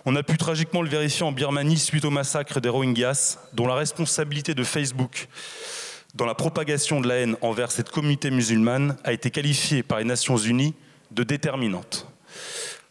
[0.06, 3.76] On a pu tragiquement le vérifier en Birmanie suite au massacre des Rohingyas, dont la
[3.76, 5.28] responsabilité de Facebook
[6.16, 10.06] dans la propagation de la haine envers cette communauté musulmane a été qualifiée par les
[10.06, 10.74] Nations Unies
[11.12, 12.08] de déterminante.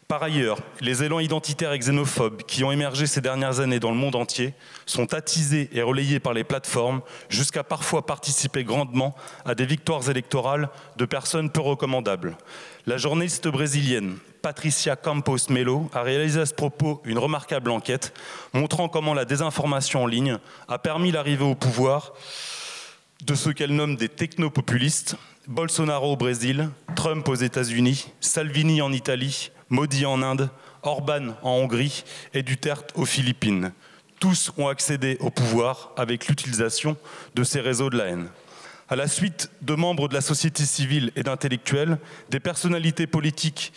[0.07, 3.97] Par ailleurs, les élans identitaires et xénophobes qui ont émergé ces dernières années dans le
[3.97, 4.53] monde entier
[4.85, 10.69] sont attisés et relayés par les plateformes jusqu'à parfois participer grandement à des victoires électorales
[10.97, 12.37] de personnes peu recommandables.
[12.85, 18.13] La journaliste brésilienne Patricia Campos Melo a réalisé à ce propos une remarquable enquête
[18.53, 20.37] montrant comment la désinformation en ligne
[20.67, 22.13] a permis l'arrivée au pouvoir
[23.25, 25.15] de ce qu'elle nomme des technopopulistes,
[25.47, 30.49] Bolsonaro au Brésil, Trump aux États-Unis, Salvini en Italie, Modi en Inde,
[30.83, 32.03] Orban en Hongrie
[32.33, 33.71] et Duterte aux Philippines.
[34.19, 36.97] Tous ont accédé au pouvoir avec l'utilisation
[37.35, 38.29] de ces réseaux de la haine.
[38.87, 41.97] À la suite de membres de la société civile et d'intellectuels,
[42.29, 43.73] des personnalités politiques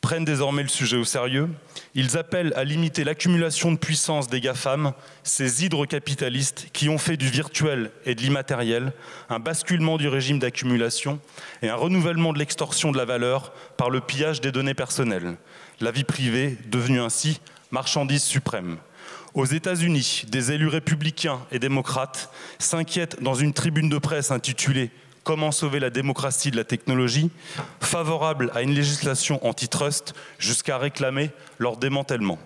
[0.00, 1.48] prennent désormais le sujet au sérieux.
[1.94, 4.92] Ils appellent à limiter l'accumulation de puissance des GAFAM,
[5.22, 8.92] ces hydrocapitalistes qui ont fait du virtuel et de l'immatériel
[9.28, 11.20] un basculement du régime d'accumulation
[11.62, 15.36] et un renouvellement de l'extorsion de la valeur par le pillage des données personnelles.
[15.80, 17.40] La vie privée devenue ainsi
[17.70, 18.78] marchandise suprême.
[19.34, 24.90] Aux États-Unis, des élus républicains et démocrates s'inquiètent dans une tribune de presse intitulée
[25.24, 27.30] Comment sauver la démocratie de la technologie,
[27.80, 32.38] favorable à une législation antitrust jusqu'à réclamer leur démantèlement.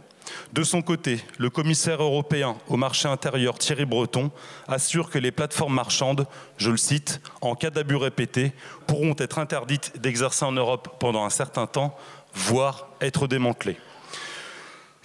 [0.53, 4.31] De son côté, le commissaire européen au marché intérieur Thierry Breton
[4.69, 8.53] assure que les plateformes marchandes, je le cite, en cas d'abus répétés,
[8.87, 11.97] pourront être interdites d'exercer en Europe pendant un certain temps,
[12.35, 13.77] voire être démantelées.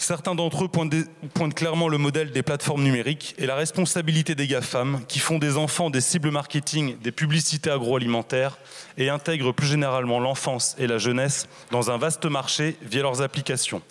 [0.01, 5.01] Certains d'entre eux pointent, clairement le modèle des plateformes numériques et la responsabilité des GAFAM
[5.09, 8.57] qui font des enfants des cibles marketing des publicités agroalimentaires
[8.97, 13.81] et intègrent plus généralement l'enfance et la jeunesse dans un vaste marché via leurs applications.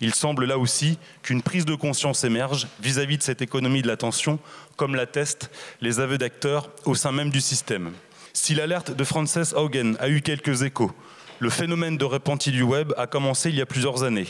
[0.00, 3.88] Il semble là aussi qu'une prise de conscience émerge vis-à-vis -vis de cette économie de
[3.88, 4.38] l'attention,
[4.76, 5.50] comme l'attestent
[5.80, 7.90] les aveux d'acteurs au sein même du système.
[8.32, 10.92] Si l'alerte de Frances Haugen a eu quelques échos,
[11.40, 14.28] le phénomène de répenti du web a commencé il y a plusieurs années.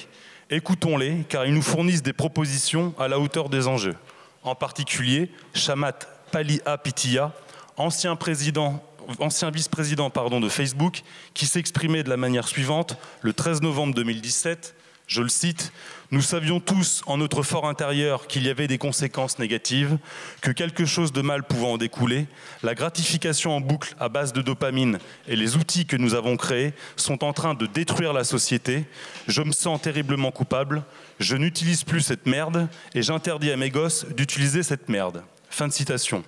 [0.48, 3.96] Écoutons-les car ils nous fournissent des propositions à la hauteur des enjeux.
[4.44, 5.98] En particulier, Shamat
[6.30, 7.32] Paliapitiya,
[7.76, 8.82] ancien président
[9.20, 11.02] ancien vice-président de Facebook,
[11.34, 14.74] qui s'exprimait de la manière suivante le 13 novembre 2017
[15.06, 15.72] je le cite,
[16.10, 19.98] Nous savions tous en notre fort intérieur qu'il y avait des conséquences négatives,
[20.40, 22.26] que quelque chose de mal pouvait en découler.
[22.62, 26.74] La gratification en boucle à base de dopamine et les outils que nous avons créés
[26.96, 28.84] sont en train de détruire la société.
[29.26, 30.84] Je me sens terriblement coupable.
[31.18, 35.22] Je n'utilise plus cette merde et j'interdis à mes gosses d'utiliser cette merde.
[35.50, 36.24] Fin de citation.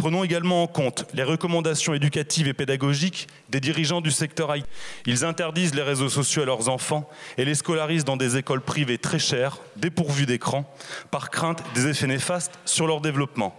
[0.00, 4.64] Prenons également en compte les recommandations éducatives et pédagogiques des dirigeants du secteur IT.
[5.04, 8.96] Ils interdisent les réseaux sociaux à leurs enfants et les scolarisent dans des écoles privées
[8.96, 10.64] très chères, dépourvues d'écran,
[11.10, 13.54] par crainte des effets néfastes sur leur développement.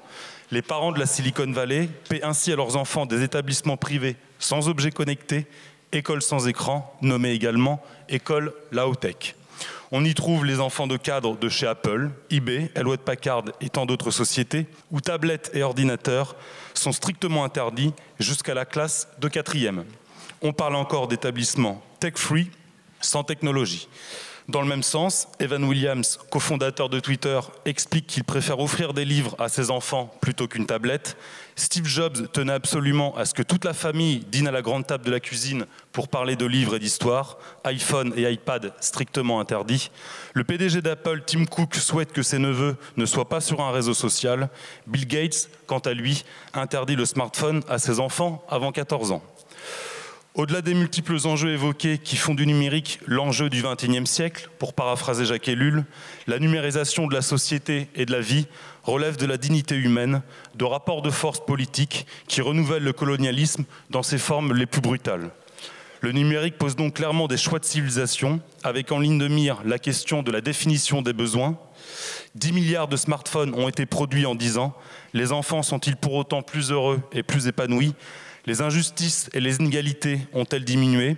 [0.50, 4.68] Les parents de la Silicon Valley paient ainsi à leurs enfants des établissements privés sans
[4.68, 5.46] objets connectés,
[5.92, 9.36] écoles sans écran, nommées également écoles la tech.
[9.94, 13.86] On y trouve les enfants de cadres de chez Apple, eBay, Elwood Packard et tant
[13.86, 16.38] d'autres sociétés, où tablettes et ordinateurs
[16.74, 19.84] sont strictement interdits jusqu'à la classe de quatrième.
[20.42, 22.50] On parle encore d'établissements tech-free,
[23.02, 23.90] sans technologie.
[24.52, 29.34] Dans le même sens, Evan Williams, cofondateur de Twitter, explique qu'il préfère offrir des livres
[29.40, 31.16] à ses enfants plutôt qu'une tablette.
[31.56, 35.06] Steve Jobs tenait absolument à ce que toute la famille dîne à la grande table
[35.06, 37.38] de la cuisine pour parler de livres et d'histoire.
[37.64, 39.90] iPhone et iPad strictement interdits.
[40.34, 43.94] Le PDG d'Apple, Tim Cook, souhaite que ses neveux ne soient pas sur un réseau
[43.94, 44.50] social.
[44.86, 49.24] Bill Gates, quant à lui, interdit le smartphone à ses enfants avant 14 ans.
[50.34, 55.26] Au-delà des multiples enjeux évoqués qui font du numérique l'enjeu du XXIe siècle, pour paraphraser
[55.26, 55.84] Jacques Ellul,
[56.26, 58.48] la numérisation de la société et de la vie
[58.84, 60.22] relève de la dignité humaine,
[60.56, 65.32] de rapports de force politiques qui renouvellent le colonialisme dans ses formes les plus brutales.
[66.00, 69.80] Le numérique pose donc clairement des choix de civilisation, avec en ligne de mire la
[69.80, 71.60] question de la définition des besoins.
[72.36, 74.74] 10 milliards de smartphones ont été produits en 10 ans.
[75.14, 77.94] Les enfants sont-ils pour autant plus heureux et plus épanouis?
[78.46, 81.18] Les injustices et les inégalités ont-elles diminué?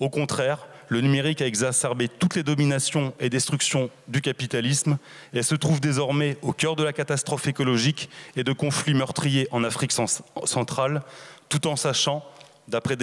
[0.00, 4.98] Au contraire, le numérique a exacerbé toutes les dominations et destructions du capitalisme
[5.32, 9.64] et se trouve désormais au cœur de la catastrophe écologique et de conflits meurtriers en
[9.64, 9.92] Afrique
[10.44, 11.02] centrale,
[11.48, 12.24] tout en sachant,
[12.68, 12.96] d'après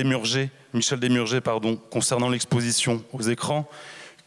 [0.74, 3.70] Michel Desmurger, pardon, concernant l'exposition aux écrans,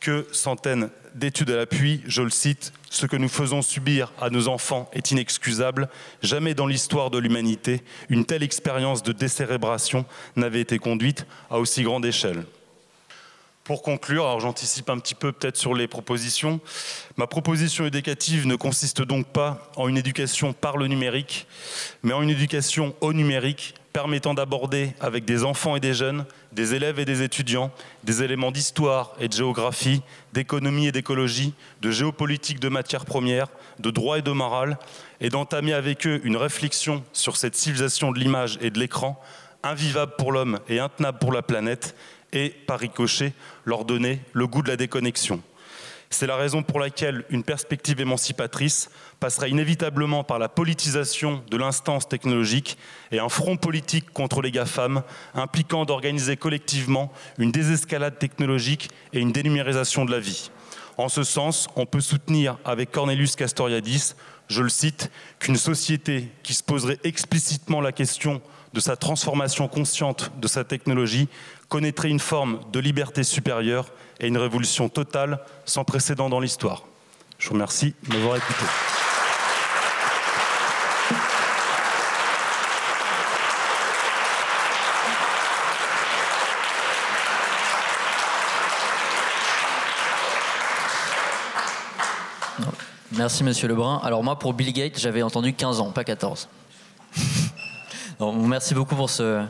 [0.06, 4.46] que centaines d'études à l'appui, je le cite, ce que nous faisons subir à nos
[4.46, 5.88] enfants est inexcusable.
[6.22, 10.04] Jamais dans l'histoire de l'humanité, une telle expérience de décérébration
[10.36, 12.44] n'avait été conduite à aussi grande échelle.
[13.66, 16.60] Pour conclure, alors j'anticipe un petit peu peut-être sur les propositions.
[17.16, 21.48] Ma proposition éducative ne consiste donc pas en une éducation par le numérique,
[22.04, 26.74] mais en une éducation au numérique permettant d'aborder avec des enfants et des jeunes, des
[26.74, 27.72] élèves et des étudiants,
[28.04, 30.00] des éléments d'histoire et de géographie,
[30.32, 31.52] d'économie et d'écologie,
[31.82, 33.48] de géopolitique de matières premières,
[33.80, 34.78] de droit et de morale,
[35.20, 39.20] et d'entamer avec eux une réflexion sur cette civilisation de l'image et de l'écran,
[39.64, 41.96] invivable pour l'homme et intenable pour la planète,
[42.36, 43.32] et, par ricochet,
[43.64, 45.42] leur donner le goût de la déconnexion.
[46.10, 52.08] C'est la raison pour laquelle une perspective émancipatrice passera inévitablement par la politisation de l'instance
[52.08, 52.78] technologique
[53.10, 55.02] et un front politique contre les GAFAM,
[55.34, 60.50] impliquant d'organiser collectivement une désescalade technologique et une dénumérisation de la vie.
[60.96, 64.14] En ce sens, on peut soutenir avec Cornelius Castoriadis,
[64.48, 65.10] je le cite,
[65.40, 68.40] qu'une société qui se poserait explicitement la question
[68.72, 71.28] de sa transformation consciente de sa technologie
[71.68, 73.90] connaîtrait une forme de liberté supérieure
[74.20, 76.84] et une révolution totale sans précédent dans l'histoire.
[77.38, 78.64] Je vous remercie de m'avoir écouté.
[93.12, 94.00] Merci Monsieur Lebrun.
[94.04, 96.48] Alors moi, pour Bill Gates, j'avais entendu 15 ans, pas 14.
[98.20, 99.42] merci beaucoup pour ce,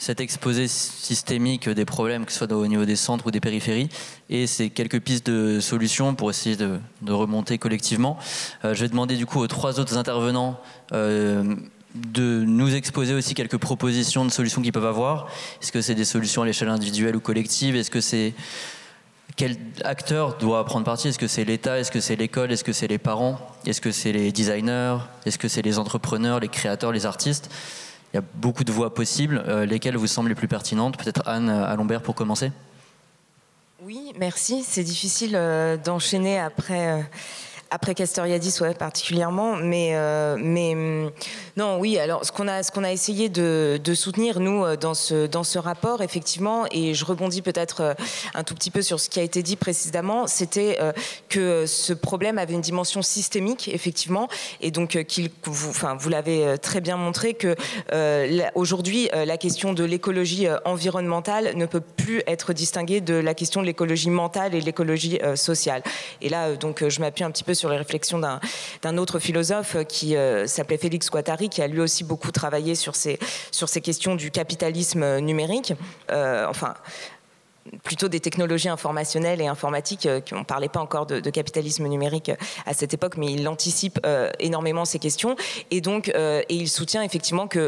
[0.00, 3.90] cet exposé systémique des problèmes, que ce soit au niveau des centres ou des périphéries,
[4.30, 8.18] et ces quelques pistes de solutions pour essayer de, remonter collectivement.
[8.64, 10.58] Euh, je vais demander du coup aux trois autres intervenants
[10.92, 11.54] euh,
[11.94, 15.28] de nous exposer aussi quelques propositions de solutions qu'ils peuvent avoir.
[15.60, 17.76] Est-ce que c'est des solutions à l'échelle individuelle ou collective?
[17.76, 18.32] Est-ce que c'est
[19.36, 21.08] quel acteur doit prendre parti?
[21.08, 21.78] Est-ce que c'est l'État?
[21.78, 22.50] Est-ce que c'est l'école?
[22.52, 23.38] Est-ce que c'est les parents?
[23.66, 24.96] Est-ce que c'est les designers?
[25.26, 27.50] Est-ce que c'est les entrepreneurs, les créateurs, les artistes?
[28.12, 29.42] Il y a beaucoup de voies possibles.
[29.46, 32.50] Euh, lesquelles vous semblent les plus pertinentes Peut-être Anne Alombert pour commencer
[33.82, 34.64] Oui, merci.
[34.64, 37.02] C'est difficile euh, d'enchaîner après euh,
[37.70, 41.10] après Castoriadis, ouais, particulièrement, mais euh, mais hum,
[41.56, 41.98] non, oui.
[41.98, 45.58] Alors, ce qu'on a qu'on a essayé de, soutenir nous euh, dans ce dans ce
[45.58, 47.94] rapport, effectivement, et je rebondis peut-être euh,
[48.34, 50.78] un tout petit peu sur ce qui a été dit précédemment, c'était
[51.28, 54.28] que ce problème avait une dimension systémique, effectivement,
[54.60, 57.54] et donc qu'il vous enfin vous l'avez très bien montré que
[58.54, 63.66] aujourd'hui la question de l'écologie environnementale ne peut plus être distinguée de la question de
[63.66, 65.82] l'écologie mentale et l'écologie sociale.
[66.20, 70.16] Et là, donc, je m'appuie un petit peu sur les réflexions d'un autre philosophe qui
[70.16, 73.18] euh, s'appelait Félix Guattari, qui a lui aussi beaucoup travaillé sur ces,
[73.50, 75.74] sur ces questions du capitalisme numérique.
[76.10, 76.74] Euh, enfin,
[77.82, 82.32] plutôt des technologies informationnelles et informatiques, euh, on ne parlait pas encore de, capitalisme numérique
[82.66, 85.36] à cette époque, mais il anticipe euh, énormément ces questions.
[85.70, 87.60] Et donc, euh, et il soutient effectivement que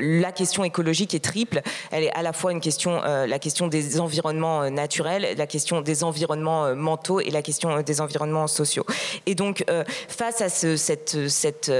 [0.00, 1.60] la question écologique est triple.
[1.90, 6.04] Elle est à la fois une question, la question des environnements naturels, la question des
[6.04, 8.86] environnements mentaux et la question des environnements sociaux.
[9.26, 9.64] Et donc,
[10.08, 11.72] face à ce, cette, cette,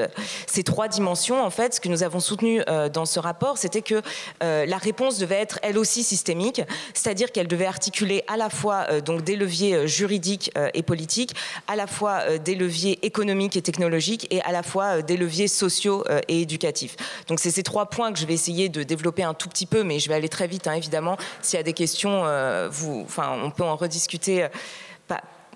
[0.47, 2.63] ces trois dimensions, en fait, ce que nous avons soutenu
[2.93, 4.03] dans ce rapport, c'était que
[4.41, 6.63] la réponse devait être elle aussi systémique,
[6.95, 10.83] c'est-à-dire qu'elle devait articuler à la fois euh, donc des leviers euh, juridiques euh, et
[10.83, 11.35] politiques,
[11.69, 16.05] à la fois des leviers économiques et technologiques et à la fois des leviers sociaux
[16.29, 16.97] et éducatifs.
[17.29, 19.83] Donc c'est ces trois points que je vais essayer de développer un tout petit peu,
[19.83, 21.17] mais je vais aller très vite hein, évidemment.
[21.43, 22.25] S'il y a des questions,
[22.71, 24.49] vous, enfin, on peut en rediscuter.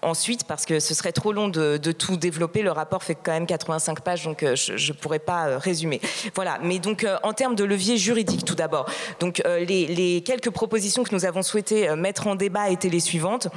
[0.04, 2.60] Ensuite parce que ce serait trop long de, tout développer.
[2.60, 6.00] Le rapport fait quand même 85 pages, donc euh, je ne pourrais pas euh, résumer.
[6.34, 6.58] Voilà.
[6.62, 8.86] Mais donc euh, en termes de levier juridique, tout d'abord.
[9.20, 13.48] Donc les, quelques propositions que nous avons souhaité mettre en débat étaient les suivantes.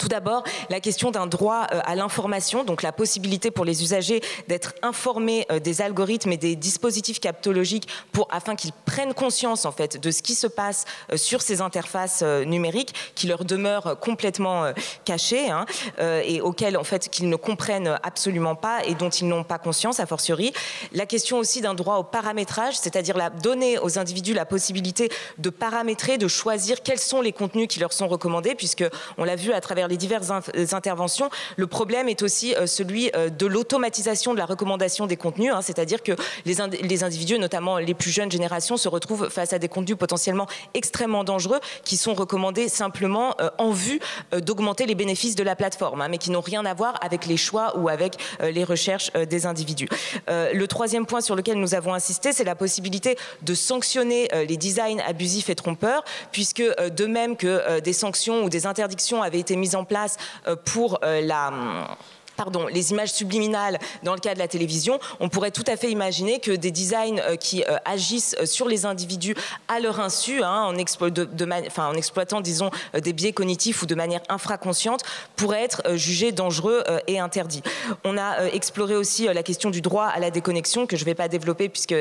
[0.00, 4.20] Tout d'abord, la question d'un droit euh, à l'information, donc la possibilité pour les usagers
[4.48, 9.70] d'être informés euh, des algorithmes et des dispositifs captologiques pour, afin qu'ils prennent conscience en
[9.70, 14.72] fait de ce qui se passe euh, sur ces interfaces numériques qui leur demeurent complètement
[15.04, 15.66] cachées hein,
[15.98, 20.00] et auxquelles en fait qu'ils ne comprennent absolument pas et dont ils n'ont pas conscience
[20.00, 20.52] a fortiori.
[20.92, 25.50] La question aussi d'un droit au paramétrage, c'est-à-dire la, donner aux individus la possibilité de
[25.50, 28.84] paramétrer, de choisir quels sont les contenus qui leur sont recommandés, puisque
[29.18, 30.30] on l'a vu à travers les diverses
[30.72, 35.52] interventions, le problème est aussi euh, celui euh, de l'automatisation de la recommandation des contenus,
[35.52, 36.12] hein, c'est-à-dire que
[36.44, 36.60] les,
[37.02, 41.60] individus, notamment les plus jeunes générations, se retrouvent face à des contenus potentiellement extrêmement dangereux
[41.84, 44.00] qui sont recommandés simplement euh, en vue
[44.32, 47.36] d'augmenter les bénéfices de la plateforme, hein, mais qui n'ont rien à voir avec les
[47.36, 49.88] choix ou avec les recherches des individus.
[50.28, 55.00] le troisième point sur lequel nous avons insisté, c'est la possibilité de sanctionner les designs
[55.06, 59.65] abusifs et trompeurs, puisque de même que des sanctions ou des interdictions avaient été mises
[59.74, 61.96] en place euh, pour euh, la
[62.36, 65.90] pardon, les images subliminales dans le cas de la télévision, on pourrait tout à fait
[65.90, 69.34] imaginer que des designs euh, qui euh, agissent euh, sur les individus
[69.68, 75.02] à leur insu, hein, en, exploitant, disons, des biais cognitifs ou de manière infraconsciente,
[75.36, 77.62] pourraient être jugés dangereux et interdits.
[78.04, 81.14] On a exploré aussi la question du droit à la déconnexion, que je ne vais
[81.14, 81.94] pas développer puisque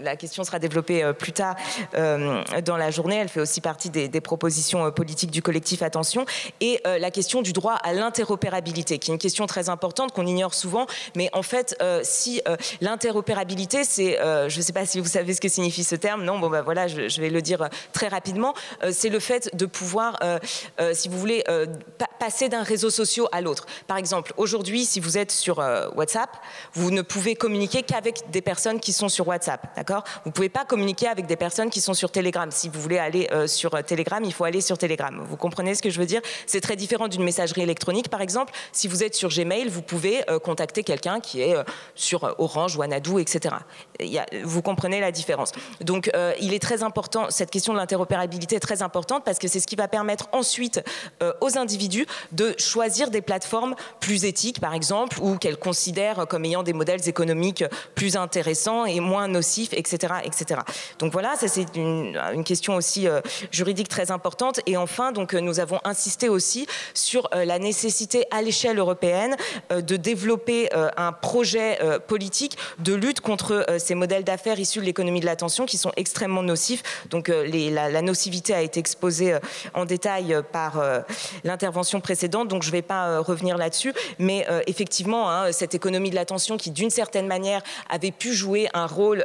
[0.00, 1.56] la question sera développée plus tard
[1.94, 3.16] dans la journée.
[3.16, 6.24] Elle fait aussi partie des, des propositions politiques du collectif Attention.
[6.60, 10.54] Et la question du droit à l'interopérabilité, qui est une question très importante qu'on ignore
[10.54, 15.00] souvent, mais en fait, euh, si euh, l'interopérabilité, c'est, euh, je ne sais pas si
[15.00, 17.68] vous savez ce que signifie ce terme, non, bon ben voilà, je, vais le dire
[17.92, 18.54] très rapidement,
[18.92, 20.18] c'est le fait de pouvoir,
[20.92, 21.44] si vous voulez,
[22.18, 23.66] passer d'un réseau social à l'autre.
[23.86, 25.58] Par exemple, aujourd'hui, si vous êtes sur
[25.96, 26.30] WhatsApp,
[26.74, 30.04] vous ne pouvez communiquer qu'avec des personnes qui sont sur WhatsApp, d'accord?
[30.24, 32.50] Vous ne pouvez pas communiquer avec des personnes qui sont sur Telegram.
[32.50, 35.24] Si vous voulez aller sur Telegram, il faut aller sur Telegram.
[35.28, 36.20] Vous comprenez ce que je veux dire?
[36.46, 38.52] C'est très différent d'une messagerie électronique, par exemple.
[38.72, 41.64] Si vous êtes sur Gmail, vous pouvez euh, contacter quelqu'un qui est euh,
[41.94, 43.56] sur euh, Orange, Wanadoo, etc.
[44.44, 45.52] vous comprenez la différence.
[45.80, 46.10] Donc,
[46.40, 49.66] il est très important, cette question de l'interopérabilité est très importante parce que c'est ce
[49.66, 50.80] qui va permettre ensuite
[51.40, 56.62] aux individus de choisir des plateformes plus éthiques, par exemple, ou qu'elles considèrent comme ayant
[56.62, 57.64] des modèles économiques
[57.96, 60.14] plus intéressants et moins nocifs, etc.
[60.22, 60.60] etc.
[61.00, 63.08] Donc voilà, ça c'est une, une, question aussi
[63.50, 64.60] juridique très importante.
[64.66, 69.96] Et enfin, donc, nous avons insisté aussi sur la nécessité à l'échelle européenne euh, de
[69.96, 75.20] développer euh, un projet euh, politique de lutte contre ces modèles d'affaires issus de l'économie
[75.20, 76.82] de l'attention qui sont extrêmement nocifs.
[77.10, 79.36] Donc la, nocivité a été exposée
[79.74, 80.82] en détail par
[81.44, 83.92] l'intervention précédente, donc je ne vais pas revenir là-dessus.
[84.18, 88.86] Mais effectivement, hein, cette économie de l'attention qui, d'une certaine manière, avait pu jouer un
[88.86, 89.24] rôle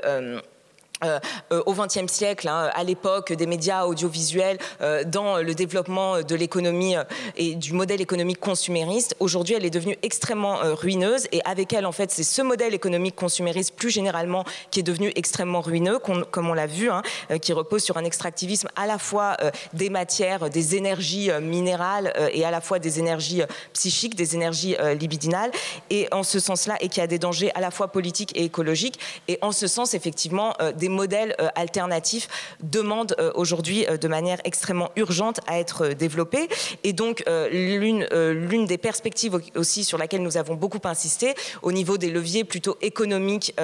[1.03, 6.35] euh, au XXe siècle, hein, à l'époque des médias audiovisuels, euh, dans le développement de
[6.35, 6.95] l'économie
[7.37, 9.15] et du modèle économique consumériste.
[9.19, 13.15] Aujourd'hui, elle est devenue extrêmement ruineuse et avec elle, en fait, c'est ce modèle économique
[13.15, 17.01] consumériste plus généralement qui est devenu extrêmement ruineux, comme on l'a vu, hein,
[17.41, 19.37] qui repose sur un extractivisme à la fois
[19.73, 23.41] des matières, des énergies minérales et à la fois des énergies
[23.73, 25.51] psychiques, des énergies libidinales,
[25.89, 28.99] et en ce sens-là, et qui a des dangers à la fois politiques et écologiques.
[29.27, 32.27] Et en ce sens, effectivement, des modèles euh, alternatifs
[32.61, 36.47] demandent euh, aujourd'hui euh, de manière extrêmement urgente à être développés.
[36.83, 42.09] Et donc, l'une des perspectives aussi sur laquelle nous avons beaucoup insisté, au niveau des
[42.09, 43.55] leviers plutôt économiques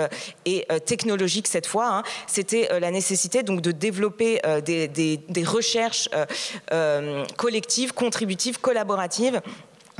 [0.45, 6.09] et technologiques cette fois, hein, c'était la nécessité donc de développer des, recherches
[7.37, 9.41] collectives, contributives, collaboratives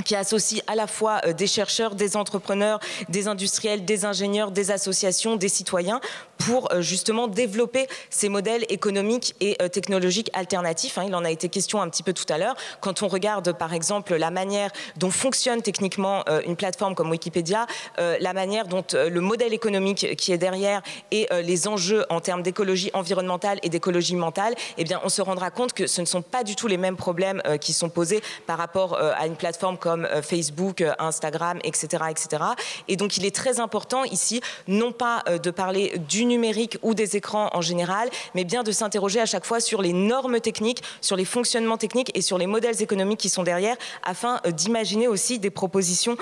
[0.03, 5.35] qui associe à la fois des chercheurs, des entrepreneurs, des industriels, des ingénieurs, des associations,
[5.35, 5.99] des citoyens,
[6.39, 10.97] pour euh, justement développer ces modèles économiques et euh, technologiques alternatifs.
[10.97, 11.05] Hein.
[11.07, 12.55] Il en a été question un petit peu tout à l'heure.
[12.81, 17.65] Quand on regarde par exemple la manière dont fonctionne techniquement une plateforme comme Wikipédia,
[17.97, 20.81] la manière dont le modèle économique qui est derrière
[21.11, 25.51] et les enjeux en termes d'écologie environnementale et d'écologie mentale, eh bien on se rendra
[25.51, 28.57] compte que ce ne sont pas du tout les mêmes problèmes qui sont posés par
[28.57, 32.43] rapport à une plateforme comme euh, Facebook, euh, Instagram, etc., etc.
[32.87, 36.93] Et donc, il est très important ici, non pas euh, de parler du numérique ou
[36.93, 40.81] des écrans en général, mais bien de s'interroger à chaque fois sur les normes techniques,
[41.01, 45.39] sur les fonctionnements techniques et sur les modèles économiques qui sont derrière, afin d'imaginer aussi
[45.39, 46.17] des propositions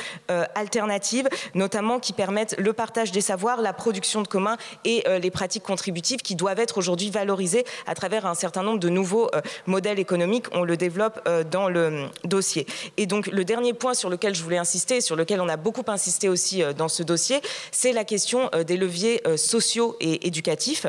[0.55, 5.64] alternatives, notamment qui permettent le partage des savoirs, la production de communs et les pratiques
[5.64, 9.30] contributives qui doivent être aujourd'hui valorisées à travers un certain nombre de nouveaux
[9.66, 10.45] modèles économiques.
[10.53, 12.66] On le développe dans le dossier.
[12.97, 15.84] Et donc, le dernier point sur lequel je voulais insister, sur lequel on a beaucoup
[15.88, 17.41] insisté aussi euh, dans ce dossier,
[17.72, 20.88] c'est la question euh, des leviers euh, sociaux et éducatifs.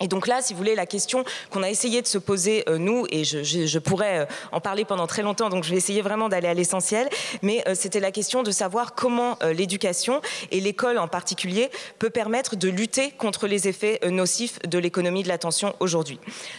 [0.00, 2.78] Et donc là, si vous voulez, la question qu'on a essayé de se poser, euh,
[2.78, 6.28] nous, et je, pourrais euh, en parler pendant très longtemps, donc je vais essayer vraiment
[6.28, 7.08] d'aller à l'essentiel,
[7.42, 10.20] mais euh, c'était la question de savoir comment l'éducation,
[10.50, 11.70] et l'école en particulier,
[12.00, 16.18] peut permettre de lutter contre les effets nocifs de l'économie de l'attention aujourd'hui.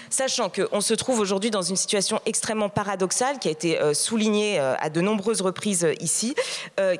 [0.10, 4.90] Sachant qu'on se trouve aujourd'hui dans une situation extrêmement paradoxale, qui a été soulignée à
[4.90, 6.36] de nombreuses reprises ici,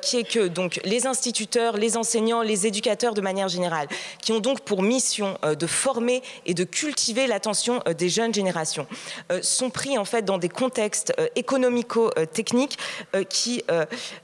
[0.02, 3.88] qui est que donc les instituteurs, les enseignants, les éducateurs de manière générale,
[4.20, 8.86] qui ont donc pour mission de former et de cultiver l'attention euh, des jeunes générations,
[9.32, 12.78] euh, sont pris en fait dans des contextes euh, économico-techniques
[13.28, 13.62] qui,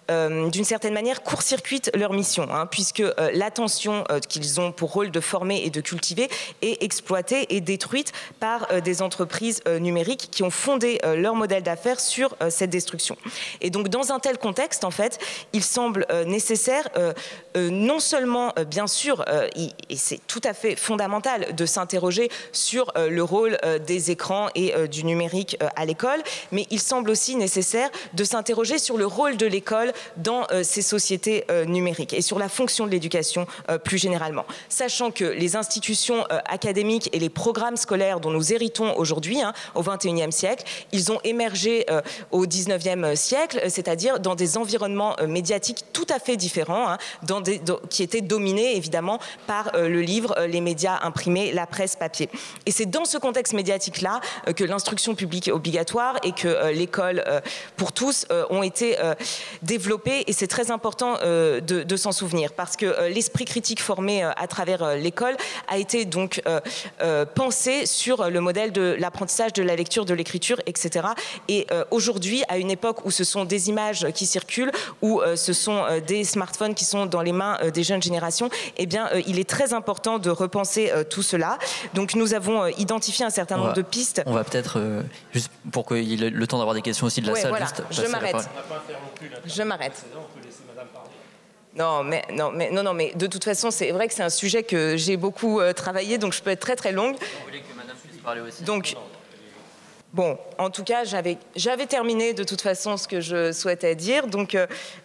[0.09, 5.63] d'une certaine manière, court-circuitent leur mission, hein, puisque l'attention qu'ils ont pour rôle de former
[5.65, 6.29] et de cultiver
[6.61, 12.37] est exploitée et détruite par des entreprises numériques qui ont fondé leur modèle d'affaires sur
[12.51, 13.17] cette destruction.
[13.61, 15.19] Et donc, dans un tel contexte, en fait,
[15.53, 16.89] il semble nécessaire
[17.57, 19.25] non seulement, bien sûr,
[19.57, 24.73] et c'est tout à fait fondamental, de s'intéresser s'interroger sur le rôle des écrans et
[24.89, 29.45] du numérique à l'école, mais il semble aussi nécessaire de s'interroger sur le rôle de
[29.45, 33.47] l'école dans ces sociétés numériques et sur la fonction de l'éducation
[33.85, 34.47] plus généralement.
[34.71, 39.83] Sachant que les institutions académiques et les programmes scolaires dont nous héritons aujourd'hui, hein, au
[39.83, 41.85] XXIe siècle, ils ont émergé
[42.31, 46.99] au XIXe siècle, c'est-à-dire dans des environnements médiatiques tout à fait différents, hein,
[47.91, 52.29] qui étaient dominés évidemment par le livre, les médias imprimés, la presse papier.
[52.67, 54.21] Et c'est dans ce contexte médiatique-là
[54.57, 57.25] que l'instruction publique obligatoire et que l'école
[57.77, 58.97] pour tous ont été
[59.63, 60.25] développées.
[60.27, 64.97] Et c'est très important de, de s'en souvenir parce que l'esprit critique formé à travers
[64.97, 65.37] l'école
[65.69, 66.43] a été donc
[67.35, 71.09] pensé sur le modèle de l'apprentissage de la lecture, de l'écriture, etc.
[71.49, 75.85] Et aujourd'hui, à une époque où ce sont des images qui circulent, où ce sont
[76.07, 79.73] des smartphones qui sont dans les mains des jeunes générations, eh bien, il est très
[79.73, 81.59] important de repenser tout cela.
[81.95, 84.23] Donc, nous avons identifié un certain nombre de pistes.
[84.27, 84.81] On va peut-être,
[85.33, 88.11] juste pour qu'il ait le temps d'avoir des questions aussi de la salle, juste je
[88.11, 88.49] m'arrête.
[89.45, 90.05] Je m'arrête.
[91.75, 94.31] Non, mais non, mais non, non, mais de toute façon, c'est vrai que c'est un
[94.31, 97.15] sujet que j'ai beaucoup travaillé, donc je peux être très très longue.
[97.15, 98.95] Vous voulez que Madame puisse parler aussi Donc,
[100.13, 104.27] Bon, en tout cas, j'avais terminé de toute façon ce que je souhaitais dire.
[104.27, 104.55] Donc,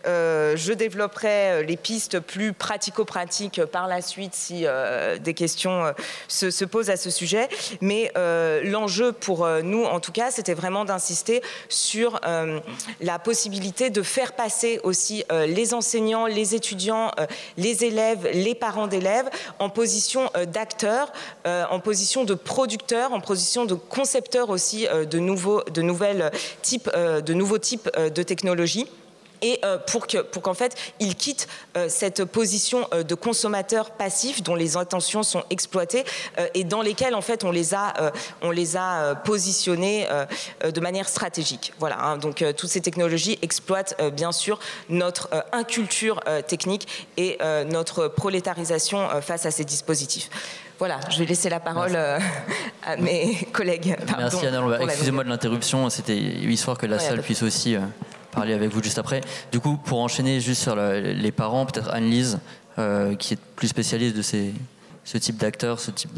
[0.05, 5.91] euh, je développerai les pistes plus pratico-pratiques par la suite si euh, des questions euh,
[6.27, 7.47] se, se, posent à ce sujet.
[7.79, 8.11] Mais
[8.65, 12.19] l'enjeu pour nous, en tout cas, c'était vraiment d'insister sur
[12.99, 17.11] la possibilité de faire passer aussi les enseignants, les étudiants,
[17.55, 19.29] les élèves, les parents d'élèves
[19.59, 21.13] en position d'acteurs,
[21.45, 26.31] en position de producteurs, en position de concepteurs aussi de, nouveaux, de, nouvelles
[26.61, 28.87] types, de nouveaux types de technologies.
[29.43, 31.47] Et pour qu'en pour qu'en fait ils quittent
[31.89, 36.05] cette position de consommateur passif dont les intentions sont exploitées
[36.55, 40.07] et dans lesquelles en fait on les a on les a positionnés
[40.63, 41.71] de manière stratégique.
[41.77, 44.57] Voilà hein, donc toutes ces technologies exploitent bien sûr
[44.89, 46.87] notre inculture technique
[47.17, 47.37] et
[47.69, 50.31] notre prolétarisation face à ces dispositifs
[50.79, 52.19] voilà, je vais laisser la parole euh,
[52.85, 53.95] à mes collègues.
[54.05, 54.61] Pardon, Merci Anna.
[54.81, 57.79] Excusez-moi de l'interruption, c'était histoire que la ouais, salle puisse aussi euh,
[58.31, 59.21] parler avec vous juste après.
[59.51, 62.39] Du coup, pour enchaîner juste sur la, les parents, peut-être Anne-Lise,
[62.77, 64.53] euh, qui est plus spécialiste de ces,
[65.03, 66.11] ce type d'acteurs, ce type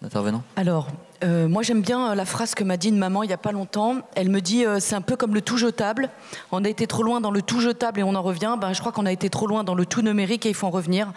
[0.00, 0.88] d'intervenants Alors,
[1.24, 3.52] euh, moi, j'aime bien la phrase que m'a dit une maman il n'y a pas
[3.52, 3.96] longtemps.
[4.14, 6.10] Elle me dit euh, c'est un peu comme le tout jetable.
[6.52, 8.56] On a été trop loin dans le tout jetable et on en revient.
[8.60, 10.66] Ben, je crois qu'on a été trop loin dans le tout numérique et il faut
[10.66, 11.12] en revenir.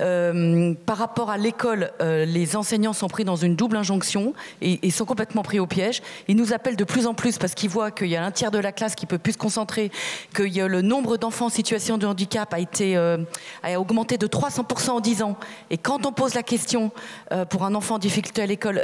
[0.00, 4.32] Euh, par rapport à l'école, euh, les enseignants sont pris dans une double injonction
[4.62, 6.02] et, sont complètement pris au piège.
[6.28, 8.50] Ils nous appellent de plus en plus parce qu'ils voient qu'il y a un tiers
[8.50, 9.90] de la classe qui peut plus se concentrer,
[10.34, 13.18] que le nombre d'enfants en situation de handicap a été euh,
[13.62, 15.36] a augmenté de 300% en 10 ans.
[15.70, 16.90] Et quand on pose la question
[17.50, 18.80] pour un enfant en difficulté à l'école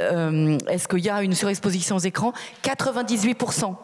[0.67, 2.33] est-ce qu'il y a une surexposition aux écrans?
[2.63, 3.75] 98%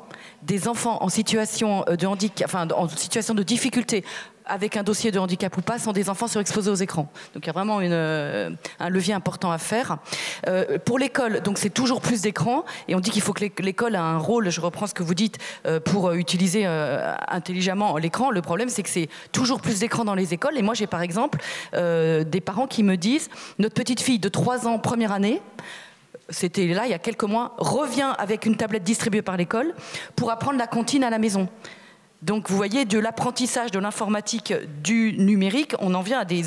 [0.41, 4.03] des enfants en situation de handicap, enfin en situation de difficulté
[4.45, 7.09] avec un dossier de handicap ou pas, sont des enfants surexposés aux écrans.
[7.34, 8.49] Donc il y a vraiment euh,
[8.80, 9.97] un levier important à faire.
[10.47, 13.95] Euh, pour l'école, donc c'est toujours plus d'écrans et on dit qu'il faut que l'école
[13.95, 14.49] a un rôle.
[14.49, 18.32] Je reprends ce que vous dites euh, pour utiliser euh, intelligemment l'écran.
[18.32, 20.57] Le problème, c'est que c'est toujours plus d'écrans dans les écoles.
[20.57, 21.39] Et moi, j'ai par exemple
[21.74, 25.41] euh, des parents qui me disent notre petite fille de 3 ans, première année
[26.34, 29.73] c'était là il y a quelques mois, revient avec une tablette distribuée par l'école
[30.15, 31.47] pour apprendre la comptine à la maison.
[32.23, 36.41] Donc vous voyez, de l'apprentissage de l'informatique du numérique, on en vient à des,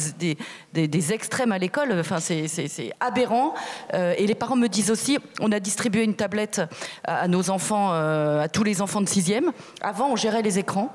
[0.73, 1.93] des, des, extrêmes à l'école.
[1.99, 3.53] Enfin, c'est aberrant.
[3.93, 6.63] Euh, et les parents me disent aussi, on a distribué une tablette
[7.05, 9.53] à nos enfants, euh, à tous les enfants de sixième.
[9.83, 10.91] Avant, on gérait les écrans.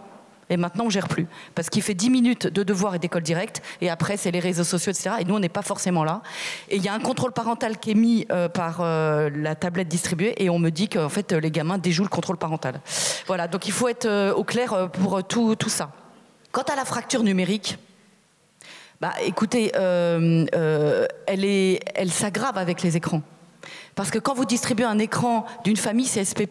[0.51, 1.27] Et maintenant, on gère plus.
[1.55, 3.61] Parce qu'il fait 10 minutes de devoir et d'école directe.
[3.79, 5.15] Et après, c'est les réseaux sociaux, etc.
[5.21, 6.21] Et nous, on n'est pas forcément là.
[6.69, 9.87] Et il y a un contrôle parental qui est mis euh, par euh, la tablette
[9.87, 10.35] distribuée.
[10.43, 12.81] Et on me dit qu'en fait, les gamins déjouent le contrôle parental.
[13.27, 13.47] Voilà.
[13.47, 15.91] Donc, il faut être euh, au clair pour tout, tout ça.
[16.51, 17.77] Quant à la fracture numérique,
[18.99, 23.21] bah, écoutez, elle, est, elle s'aggrave avec les écrans.
[23.95, 26.47] Parce que quand vous distribuez un écran d'une famille CSP+,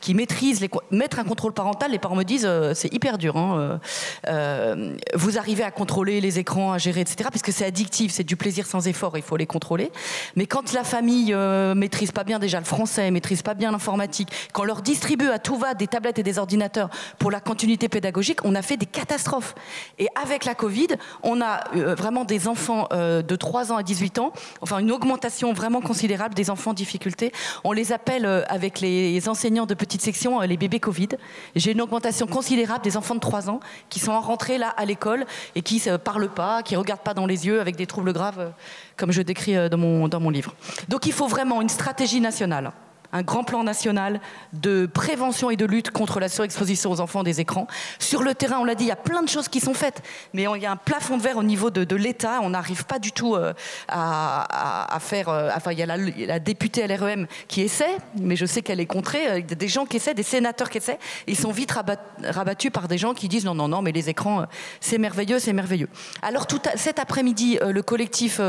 [0.00, 3.36] qui maîtrise les, mettre un contrôle parental, les parents me disent euh, c'est hyper dur.
[3.36, 3.80] Hein,
[4.26, 7.28] euh, vous arrivez à contrôler les écrans, à gérer, etc.
[7.30, 9.90] Puisque c'est addictif, c'est du plaisir sans effort, il faut les contrôler.
[10.36, 14.28] Mais quand la famille euh, maîtrise pas bien déjà le français, maîtrise pas bien l'informatique,
[14.52, 18.40] qu'on leur distribue à tout va des tablettes et des ordinateurs pour la continuité pédagogique,
[18.44, 19.54] on a fait des catastrophes.
[19.98, 20.88] Et avec la Covid,
[21.22, 24.92] on a euh, vraiment des enfants euh, de 3 ans à 18 ans, enfin une
[24.92, 27.32] augmentation vraiment considérable des enfants en difficulté.
[27.62, 31.10] On les appelle euh, avec les enseignants de petite section euh, les bébés Covid.
[31.54, 35.24] J'ai une augmentation considérable des enfants de 3 ans qui sont rentrés là à l'école
[35.54, 38.12] et qui ne parlent pas, qui ne regardent pas dans les yeux avec des troubles
[38.12, 38.52] graves,
[38.96, 40.54] comme je décris dans mon, dans mon livre.
[40.88, 42.72] Donc il faut vraiment une stratégie nationale
[43.14, 44.20] un grand plan national
[44.52, 47.68] de prévention et de lutte contre la surexposition aux enfants des écrans.
[48.00, 50.02] Sur le terrain, on l'a dit, il y a plein de choses qui sont faites,
[50.32, 52.40] mais il y a un plafond de verre au niveau de, l'État.
[52.42, 53.52] On n'arrive pas du tout euh,
[53.88, 55.28] à, faire.
[55.28, 58.86] Euh, enfin, il y a la, députée LREM qui essaie, mais je sais qu'elle est
[58.86, 59.28] contrée.
[59.28, 60.98] Euh, il y a des gens qui essaient, des sénateurs qui essaient.
[61.28, 64.46] Ils sont vite rabattus par des gens qui disent non, non, non, mais les écrans,
[64.80, 65.88] c'est merveilleux, c'est merveilleux.
[66.22, 68.40] Alors, cet après-midi, le collectif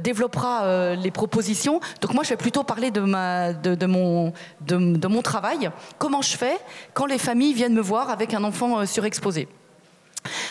[0.00, 1.80] développera les propositions.
[2.00, 3.99] Donc, moi, je vais plutôt parler de, ma, de mon
[4.60, 5.70] de, mon travail.
[5.98, 6.58] Comment je fais
[6.94, 9.48] quand les familles viennent me voir avec un enfant euh, surexposé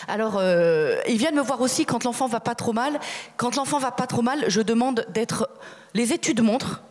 [0.08, 2.98] alors, euh, ils viennent me voir aussi quand l'enfant va pas trop mal.
[3.36, 5.48] Quand l'enfant va pas trop mal, je demande d'être.
[5.94, 6.82] Les études montrent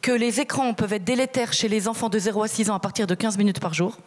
[0.00, 2.80] que les écrans peuvent être délétères chez les enfants de 0 à 6 ans à
[2.80, 3.98] partir de 15 minutes par jour.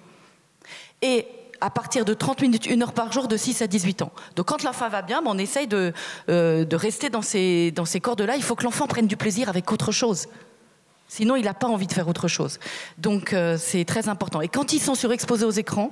[1.03, 1.28] Et
[1.61, 4.11] à partir de 30 minutes, 1 heure par jour de 6 à 18 ans.
[4.36, 5.94] Donc quand l'enfant va bien, ben, on essaye de,
[6.30, 8.36] euh, rester dans ces cordes-là.
[8.36, 10.28] Il faut que l'enfant prenne du plaisir avec autre chose.
[11.08, 12.60] Sinon, il n'a pas envie de faire autre chose.
[12.98, 14.42] Donc, euh, c'est très important.
[14.42, 15.92] Et quand ils sont surexposés aux écrans,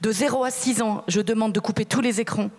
[0.00, 2.50] de 0 à 6 ans, je demande de couper tous les écrans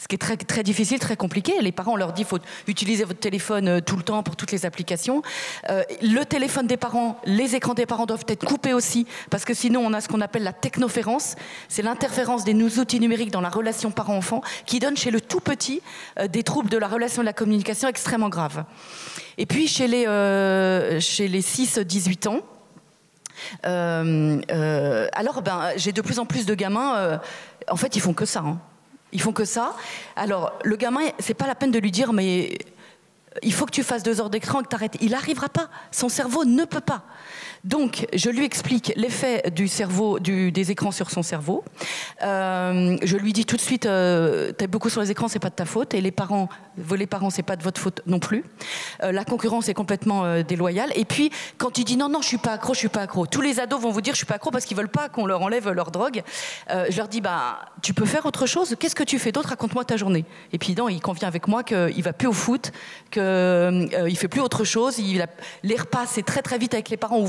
[0.00, 1.52] ce qui est très, difficile, très compliqué.
[1.60, 4.52] Les parents, on leur dit faut utiliser votre téléphone euh, tout le temps pour toutes
[4.52, 5.22] les applications.
[5.68, 9.54] Euh, le téléphone des parents, les écrans des parents doivent être coupés aussi, parce que
[9.54, 11.36] sinon on a ce qu'on appelle la technoférence.
[11.68, 15.82] C'est l'interférence des outils numériques dans la relation parent-enfant qui donne chez le tout petit
[16.18, 18.64] euh, des troubles de la relation de la communication extrêmement graves.
[19.38, 22.40] Et puis chez les, les 6-18 ans,
[23.62, 27.20] alors ben, j'ai de plus en plus de gamins,
[27.68, 28.40] en fait ils font que ça.
[28.40, 28.60] Hein.
[29.12, 29.74] Ils font que ça.
[30.16, 32.58] Alors, le gamin, c'est pas la peine de lui dire, mais
[33.42, 34.96] il faut que tu fasses deux heures d'écran et que tu arrêtes.
[35.00, 35.68] Il n'arrivera pas.
[35.90, 37.02] Son cerveau ne peut pas.
[37.64, 41.62] Donc, je lui explique l'effet des écrans sur son cerveau.
[42.22, 45.38] Euh, je lui dis tout de suite, euh, tu es beaucoup sur les écrans, c'est
[45.38, 45.92] pas de ta faute.
[45.92, 46.48] Et les parents,
[46.96, 48.44] les parents, c'est pas de votre faute non plus.
[49.02, 50.90] Euh, la concurrence est complètement déloyale.
[50.94, 53.26] Et puis, quand il dit non, non, je suis pas accro, je suis pas accro.
[53.26, 55.26] Tous les ados vont vous dire, je suis pas accro parce qu'ils veulent pas qu'on
[55.26, 56.22] leur enlève leur drogue.
[56.68, 58.74] je leur dis, bah, tu peux faire autre chose?
[58.78, 59.50] Qu'est-ce que tu fais d'autre?
[59.50, 60.24] Raconte-moi ta journée.
[60.52, 62.72] Et puis, non, il convient avec moi qu'il va plus au foot,
[63.10, 64.98] qu'il il fait plus autre chose.
[64.98, 65.26] Il
[65.62, 67.26] les repas, c'est très très vite avec les parents ou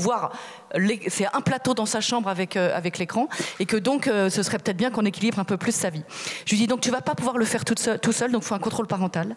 [1.08, 3.28] c'est un plateau dans sa chambre avec, euh, avec l'écran,
[3.60, 6.04] et que donc euh, ce serait peut-être bien qu'on équilibre un peu plus sa vie.
[6.44, 8.42] Je lui dis donc tu vas pas pouvoir le faire tout seul, tout seul donc
[8.42, 9.36] faut un contrôle parental.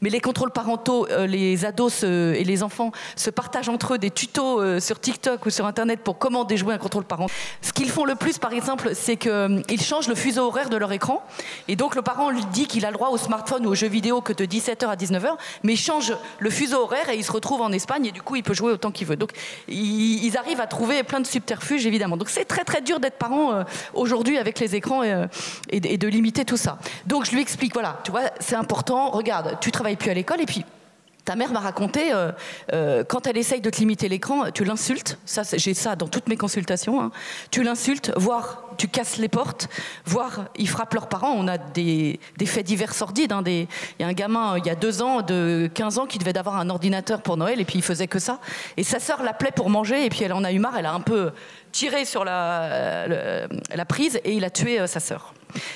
[0.00, 4.10] Mais les contrôles parentaux, euh, les ados et les enfants se partagent entre eux des
[4.10, 7.34] tutos euh, sur TikTok ou sur Internet pour comment déjouer un contrôle parental.
[7.62, 10.76] Ce qu'ils font le plus, par exemple, c'est qu'ils euh, changent le fuseau horaire de
[10.76, 11.24] leur écran.
[11.68, 13.88] Et donc le parent lui dit qu'il a le droit au smartphone ou aux jeux
[13.88, 17.32] vidéo que de 17h à 19h, mais il change le fuseau horaire et il se
[17.32, 19.16] retrouve en Espagne et du coup il peut jouer autant qu'il veut.
[19.16, 19.30] Donc
[19.68, 22.16] ils, arrivent à trouver plein de subterfuges évidemment.
[22.16, 26.56] Donc c'est très très dur d'être parent aujourd'hui avec les écrans et, de limiter tout
[26.56, 26.78] ça.
[27.06, 30.40] Donc je lui explique, voilà, tu vois, c'est important, regarde, tu travailles plus à l'école
[30.40, 30.64] et puis
[31.24, 32.30] ta mère m'a raconté, euh,
[32.72, 35.18] euh, quand elle essaye de te limiter l'écran, tu l'insultes.
[35.26, 37.02] Ça, j'ai ça dans toutes mes consultations.
[37.02, 37.10] Hein.
[37.50, 39.68] Tu l'insultes, voire tu casses les portes,
[40.04, 41.32] voire ils frappent leurs parents.
[41.36, 43.32] On a des, faits divers sordides.
[43.32, 43.66] Hein, il
[43.98, 46.38] y a un gamin, euh, il y a deux ans, de 15 ans, qui devait
[46.38, 48.38] avoir un ordinateur pour Noël, et puis il faisait que ça.
[48.76, 50.78] Et sa sœur l'appelait pour manger, et puis elle en a eu marre.
[50.78, 51.32] Elle a un peu
[51.72, 55.34] tiré sur la, la prise, et il a tué sa sœur.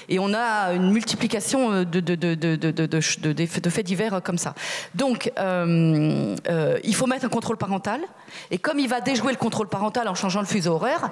[0.09, 4.55] Et on a une multiplication euh, de, faits divers comme ça.
[4.94, 8.01] Donc, euh, euh, il faut mettre un contrôle parental.
[8.51, 11.11] Et comme il va déjouer le contrôle parental en changeant le fuseau horaire,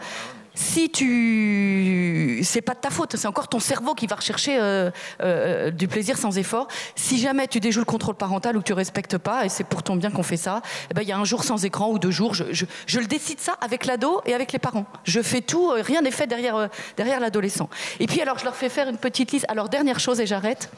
[0.59, 2.41] si tu.
[2.43, 4.91] C'est pas de ta faute, c'est encore ton cerveau qui va rechercher euh,
[5.23, 6.67] euh, du plaisir sans effort.
[6.97, 9.85] Si jamais tu déjoues le contrôle parental ou que tu respectes pas, et c'est pour
[9.85, 10.61] ton bien qu'on fait ça,
[10.91, 12.35] eh ben, il y a un jour sans écran ou deux jours.
[12.35, 14.87] Je, je, le décide ça avec l'ado et avec les parents.
[15.05, 17.71] Je fais tout, euh, rien n'est fait derrière, derrière l'adolescent.
[18.01, 19.47] Et puis alors, je leur fais faire une petite liste.
[19.49, 20.73] Alors, dernière chose, et j'arrête.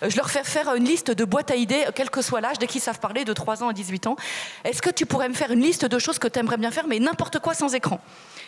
[0.00, 2.66] Je leur fais faire une liste de boîtes à idées, quel que soit l'âge, dès
[2.66, 4.16] qu'ils savent parler, de 3 ans à 18 ans.
[4.64, 6.86] Est-ce que tu pourrais me faire une liste de choses que tu aimerais bien faire,
[6.88, 8.00] mais n'importe quoi sans écran?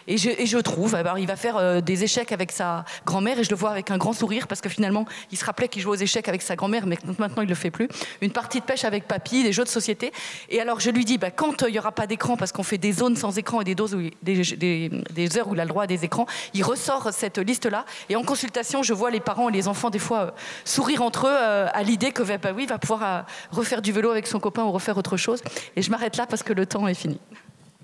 [0.06, 3.38] Et je, et je trouve, alors il va faire euh, des échecs avec sa grand-mère
[3.38, 5.82] et je le vois avec un grand sourire parce que finalement, il se rappelait qu'il
[5.82, 7.88] jouait aux échecs avec sa grand-mère, mais maintenant il le fait plus.
[8.20, 10.12] Une partie de pêche avec papy, des jeux de société.
[10.48, 12.62] Et alors je lui dis, bah, quand euh, il n'y aura pas d'écran, parce qu'on
[12.62, 15.68] fait des zones sans écran et des, doses des, des, heures où il a le
[15.68, 17.84] droit à des écrans, il ressort cette liste-là.
[18.09, 20.30] Et en consultation, je vois les parents et les enfants des fois euh,
[20.64, 21.36] sourire entre eux
[21.72, 24.72] à l'idée que bah, oui, il va pouvoir refaire du vélo avec son copain ou
[24.72, 25.42] refaire autre chose.
[25.76, 27.18] Et je m'arrête là parce que le temps est fini.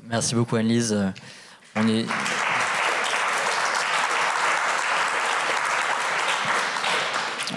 [0.09, 1.13] Merci beaucoup Anne-Lise.
[1.77, 2.07] On est.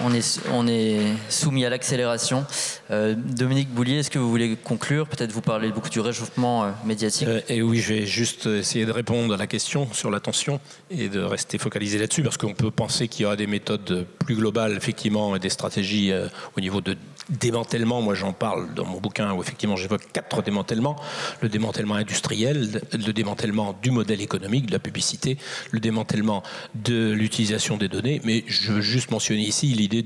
[0.04, 2.46] on est, soumis à l'accélération.
[2.90, 5.06] Euh, Dominique Boulier, est-ce que vous voulez conclure?
[5.06, 7.28] Peut-être vous parlez beaucoup du réchauffement euh, médiatique.
[7.28, 10.60] Euh, et oui, je vais juste essayer de répondre à la question sur l'attention
[10.90, 14.36] et de rester focalisé là-dessus, parce qu'on peut penser qu'il y aura des méthodes plus
[14.36, 16.12] globales, effectivement, et des stratégies
[16.56, 16.96] au niveau de
[17.28, 18.00] démantèlement.
[18.02, 20.96] Moi, j'en parle dans mon bouquin où effectivement j'évoque quatre démantèlements
[21.40, 25.38] le démantèlement industriel, le démantèlement du modèle économique, de la publicité,
[25.70, 26.42] le démantèlement
[26.74, 28.20] de l'utilisation des données.
[28.24, 30.04] Mais je veux juste mentionner ici l'idée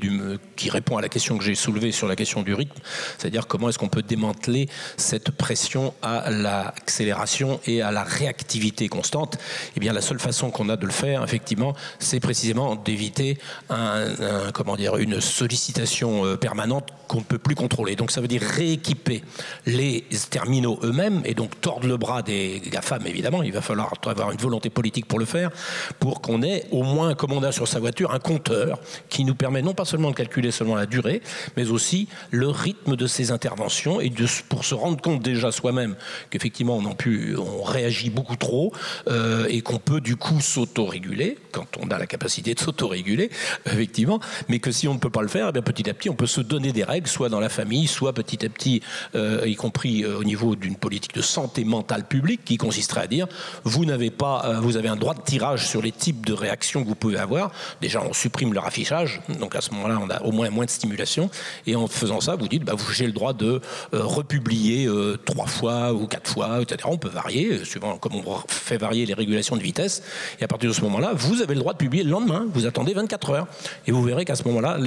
[0.56, 2.80] qui répond à la question que j'ai soulevée sur la question du rythme,
[3.18, 9.38] c'est-à-dire comment est-ce qu'on peut démanteler cette pression à l'accélération et à la réactivité constante.
[9.76, 13.38] Eh bien, la seule façon qu'on a de le faire, effectivement, c'est précisément d'éviter
[13.70, 17.94] une sollicitation euh, permanente qu'on ne peut plus contrôler.
[17.94, 19.22] Donc ça veut dire rééquiper
[19.66, 23.42] les terminaux eux-mêmes et donc tordre le bras des GAFAM, évidemment.
[23.42, 25.50] Il va falloir avoir une volonté politique pour le faire,
[25.98, 28.80] pour qu'on ait au moins, on a sur sa voiture, un compteur
[29.10, 31.20] qui nous permet non pas seulement de calculer seulement la durée,
[31.56, 35.96] mais aussi le rythme de ces interventions et de, pour se rendre compte déjà soi-même
[36.30, 36.96] qu'effectivement on,
[37.38, 38.72] on réagit beaucoup trop
[39.08, 43.30] euh, et qu'on peut du coup s'autoréguler quand on a la capacité de s'autoréguler,
[43.66, 46.08] effectivement, mais que si on ne peut pas le faire, eh bien, petit à petit
[46.10, 48.82] on peut se donner des règles, soit dans la famille, soit petit à petit,
[49.14, 53.06] euh, y compris euh, au niveau d'une politique de santé mentale publique qui consisterait à
[53.06, 53.26] dire
[53.64, 56.88] vous n'avez pas, vous avez un droit de tirage sur les types de réactions que
[56.88, 57.52] vous pouvez avoir.
[57.80, 60.70] Déjà, on supprime leur affichage, donc à ce moment-là, on a au moins moins de
[60.70, 61.30] stimulation,
[61.66, 63.60] et en faisant ça, vous dites bah, avez le droit de
[63.92, 64.88] republier
[65.24, 66.80] trois fois ou quatre fois, etc.
[66.84, 70.02] On peut varier, suivant comme on fait varier les régulations de vitesse,
[70.40, 72.46] et à partir de ce moment-là, vous avez le droit de publier le lendemain.
[72.52, 73.46] Vous attendez 24 heures,
[73.86, 74.78] et vous verrez qu'à ce moment-là,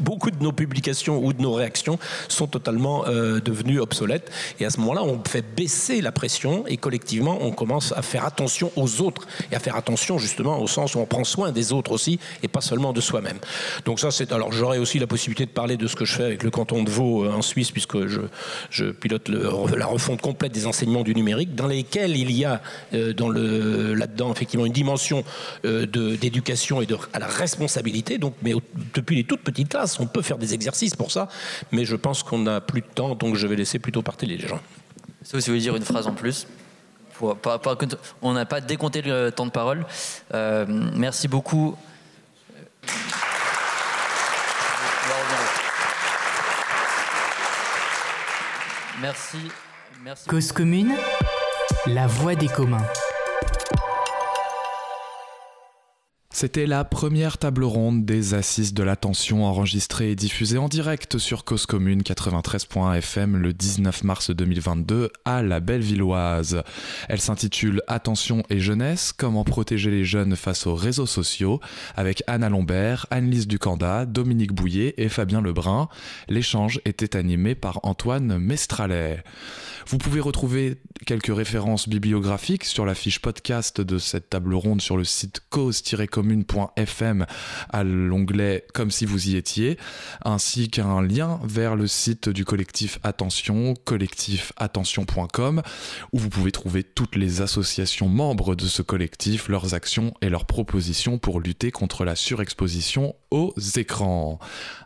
[0.00, 1.98] beaucoup de nos publications ou de nos réactions
[2.28, 4.30] sont totalement euh, devenues obsolètes.
[4.60, 8.24] Et à ce moment-là, on fait baisser la pression, et collectivement, on commence à faire
[8.24, 11.72] attention aux autres, et à faire attention justement au sens où on prend soin des
[11.72, 13.38] autres aussi, et pas seulement de soi-même.
[13.84, 16.24] Donc ça, c'est alors j'aurai aussi la possibilité de parler de ce que je fais
[16.24, 20.66] avec le canton de Vaud euh, en Suisse, puisque je, pilote la refonte complète des
[20.66, 22.60] enseignements du numérique, dans lesquels il y a
[22.94, 25.24] euh, là-dedans effectivement une dimension
[25.64, 28.18] euh, d'éducation et de, à la responsabilité.
[28.18, 28.52] Donc, mais
[28.94, 31.28] depuis les toutes petites classes, on peut faire des exercices pour ça,
[31.70, 34.38] mais je pense qu'on n'a plus de temps, donc je vais laisser plutôt partir les
[34.38, 34.60] gens.
[35.22, 36.46] Si vous voulez dire une phrase en plus?
[38.20, 39.86] On n'a pas décompté le temps de parole.
[40.34, 41.76] Euh, merci beaucoup.
[49.00, 49.38] Merci.
[50.04, 50.28] merci.
[50.28, 50.94] Cause commune,
[51.86, 52.86] la voix des communs.
[56.34, 61.44] C'était la première table ronde des Assises de l'attention enregistrée et diffusée en direct sur
[61.44, 66.62] Cause Commune 93.fm le 19 mars 2022 à la Bellevilloise.
[67.10, 71.60] Elle s'intitule Attention et jeunesse, comment protéger les jeunes face aux réseaux sociaux
[71.96, 75.90] avec Anna Lombert, Anne-Lise Ducanda, Dominique Bouillet et Fabien Lebrun.
[76.28, 79.22] L'échange était animé par Antoine Mestralet.
[79.86, 80.76] Vous pouvez retrouver
[81.06, 85.42] quelques références bibliographiques sur la fiche podcast de cette table ronde sur le site
[86.22, 87.26] cause-commune.fm
[87.70, 89.78] à l'onglet Comme si vous y étiez,
[90.24, 95.62] ainsi qu'un lien vers le site du collectif Attention, collectifattention.com,
[96.12, 100.46] où vous pouvez trouver toutes les associations membres de ce collectif, leurs actions et leurs
[100.46, 104.38] propositions pour lutter contre la surexposition aux écrans.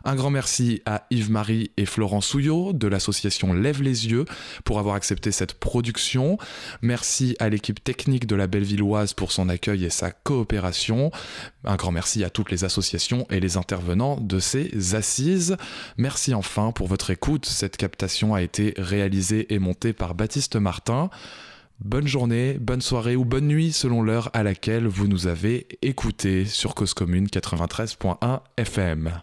[0.07, 4.23] Un grand merci à Yves-Marie et Florent Souillot de l'association Lève les yeux
[4.63, 6.37] pour avoir accepté cette production.
[6.81, 11.11] Merci à l'équipe technique de la Bellevilloise pour son accueil et sa coopération.
[11.65, 15.57] Un grand merci à toutes les associations et les intervenants de ces assises.
[15.97, 17.45] Merci enfin pour votre écoute.
[17.45, 21.09] Cette captation a été réalisée et montée par Baptiste Martin.
[21.81, 26.45] Bonne journée, bonne soirée ou bonne nuit selon l'heure à laquelle vous nous avez écouté
[26.45, 29.19] sur Cause Commune 93.1 FM.